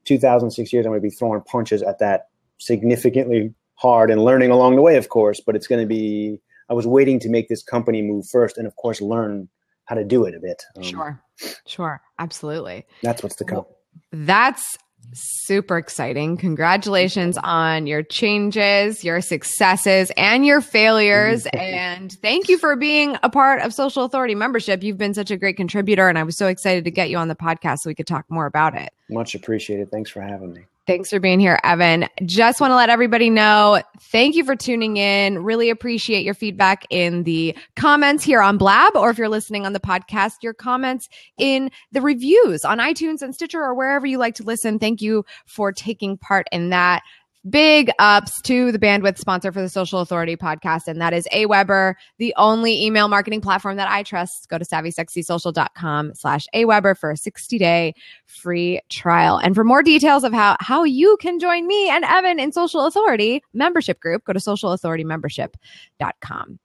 2006 0.06 0.72
years, 0.72 0.84
I'm 0.84 0.90
going 0.90 1.00
to 1.00 1.08
be 1.08 1.14
throwing 1.14 1.40
punches 1.42 1.82
at 1.82 2.00
that 2.00 2.28
significantly 2.58 3.54
hard 3.74 4.10
and 4.10 4.24
learning 4.24 4.50
along 4.50 4.76
the 4.76 4.82
way, 4.82 4.96
of 4.96 5.08
course. 5.08 5.40
But 5.40 5.56
it's 5.56 5.66
going 5.66 5.80
to 5.80 5.86
be. 5.86 6.40
I 6.68 6.72
was 6.72 6.86
waiting 6.86 7.18
to 7.20 7.28
make 7.28 7.48
this 7.48 7.64
company 7.64 8.00
move 8.00 8.28
first, 8.28 8.56
and 8.56 8.66
of 8.66 8.76
course, 8.76 9.00
learn 9.00 9.48
how 9.86 9.96
to 9.96 10.04
do 10.04 10.24
it 10.24 10.36
a 10.36 10.40
bit. 10.40 10.62
Um, 10.76 10.82
sure, 10.84 11.22
sure, 11.66 12.00
absolutely. 12.18 12.86
That's 13.02 13.24
what's 13.24 13.34
to 13.36 13.44
come. 13.44 13.56
Well, 13.56 13.76
that's 14.12 14.78
super 15.12 15.76
exciting. 15.76 16.36
Congratulations 16.36 17.36
on 17.42 17.86
your 17.86 18.02
changes, 18.02 19.04
your 19.04 19.20
successes, 19.20 20.10
and 20.16 20.46
your 20.46 20.60
failures. 20.60 21.46
and 21.46 22.12
thank 22.12 22.48
you 22.48 22.58
for 22.58 22.76
being 22.76 23.16
a 23.22 23.30
part 23.30 23.62
of 23.62 23.74
Social 23.74 24.04
Authority 24.04 24.34
membership. 24.34 24.82
You've 24.82 24.98
been 24.98 25.14
such 25.14 25.30
a 25.30 25.36
great 25.36 25.56
contributor, 25.56 26.08
and 26.08 26.18
I 26.18 26.22
was 26.22 26.36
so 26.36 26.46
excited 26.46 26.84
to 26.84 26.90
get 26.90 27.10
you 27.10 27.16
on 27.16 27.28
the 27.28 27.34
podcast 27.34 27.78
so 27.78 27.90
we 27.90 27.94
could 27.94 28.06
talk 28.06 28.24
more 28.28 28.46
about 28.46 28.76
it. 28.76 28.90
Much 29.08 29.34
appreciated. 29.34 29.90
Thanks 29.90 30.10
for 30.10 30.20
having 30.20 30.52
me. 30.52 30.62
Thanks 30.90 31.10
for 31.10 31.20
being 31.20 31.38
here, 31.38 31.60
Evan. 31.62 32.08
Just 32.24 32.60
want 32.60 32.72
to 32.72 32.74
let 32.74 32.90
everybody 32.90 33.30
know 33.30 33.80
thank 34.00 34.34
you 34.34 34.42
for 34.42 34.56
tuning 34.56 34.96
in. 34.96 35.38
Really 35.44 35.70
appreciate 35.70 36.24
your 36.24 36.34
feedback 36.34 36.84
in 36.90 37.22
the 37.22 37.56
comments 37.76 38.24
here 38.24 38.42
on 38.42 38.58
Blab, 38.58 38.96
or 38.96 39.08
if 39.08 39.16
you're 39.16 39.28
listening 39.28 39.64
on 39.64 39.72
the 39.72 39.78
podcast, 39.78 40.42
your 40.42 40.52
comments 40.52 41.08
in 41.38 41.70
the 41.92 42.00
reviews 42.00 42.64
on 42.64 42.78
iTunes 42.78 43.22
and 43.22 43.32
Stitcher 43.32 43.60
or 43.62 43.72
wherever 43.72 44.04
you 44.04 44.18
like 44.18 44.34
to 44.34 44.42
listen. 44.42 44.80
Thank 44.80 45.00
you 45.00 45.24
for 45.46 45.70
taking 45.70 46.18
part 46.18 46.48
in 46.50 46.70
that 46.70 47.04
big 47.48 47.90
ups 47.98 48.40
to 48.42 48.70
the 48.72 48.78
bandwidth 48.78 49.18
sponsor 49.18 49.52
for 49.52 49.60
the 49.60 49.68
Social 49.68 50.00
Authority 50.00 50.36
podcast, 50.36 50.88
and 50.88 51.00
that 51.00 51.12
is 51.12 51.28
AWeber, 51.32 51.94
the 52.18 52.34
only 52.36 52.84
email 52.84 53.08
marketing 53.08 53.40
platform 53.40 53.76
that 53.76 53.90
I 53.90 54.02
trust. 54.02 54.48
Go 54.48 54.58
to 54.58 54.64
savvysexysocial.com 54.64 56.14
slash 56.14 56.46
AWeber 56.54 56.98
for 56.98 57.10
a 57.10 57.14
60-day 57.14 57.94
free 58.26 58.80
trial. 58.88 59.38
And 59.38 59.54
for 59.54 59.64
more 59.64 59.82
details 59.82 60.24
of 60.24 60.32
how, 60.32 60.56
how 60.60 60.84
you 60.84 61.16
can 61.20 61.38
join 61.38 61.66
me 61.66 61.88
and 61.88 62.04
Evan 62.04 62.38
in 62.38 62.52
Social 62.52 62.86
Authority 62.86 63.42
membership 63.52 64.00
group, 64.00 64.24
go 64.24 64.32
to 64.32 64.40
socialauthoritymembership.com. 64.40 66.58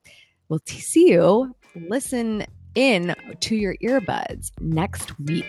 We'll 0.49 0.61
see 0.65 1.11
you. 1.11 1.55
Listen 1.75 2.45
in 2.75 3.15
to 3.39 3.55
your 3.55 3.75
earbuds 3.77 4.51
next 4.59 5.17
week. 5.19 5.45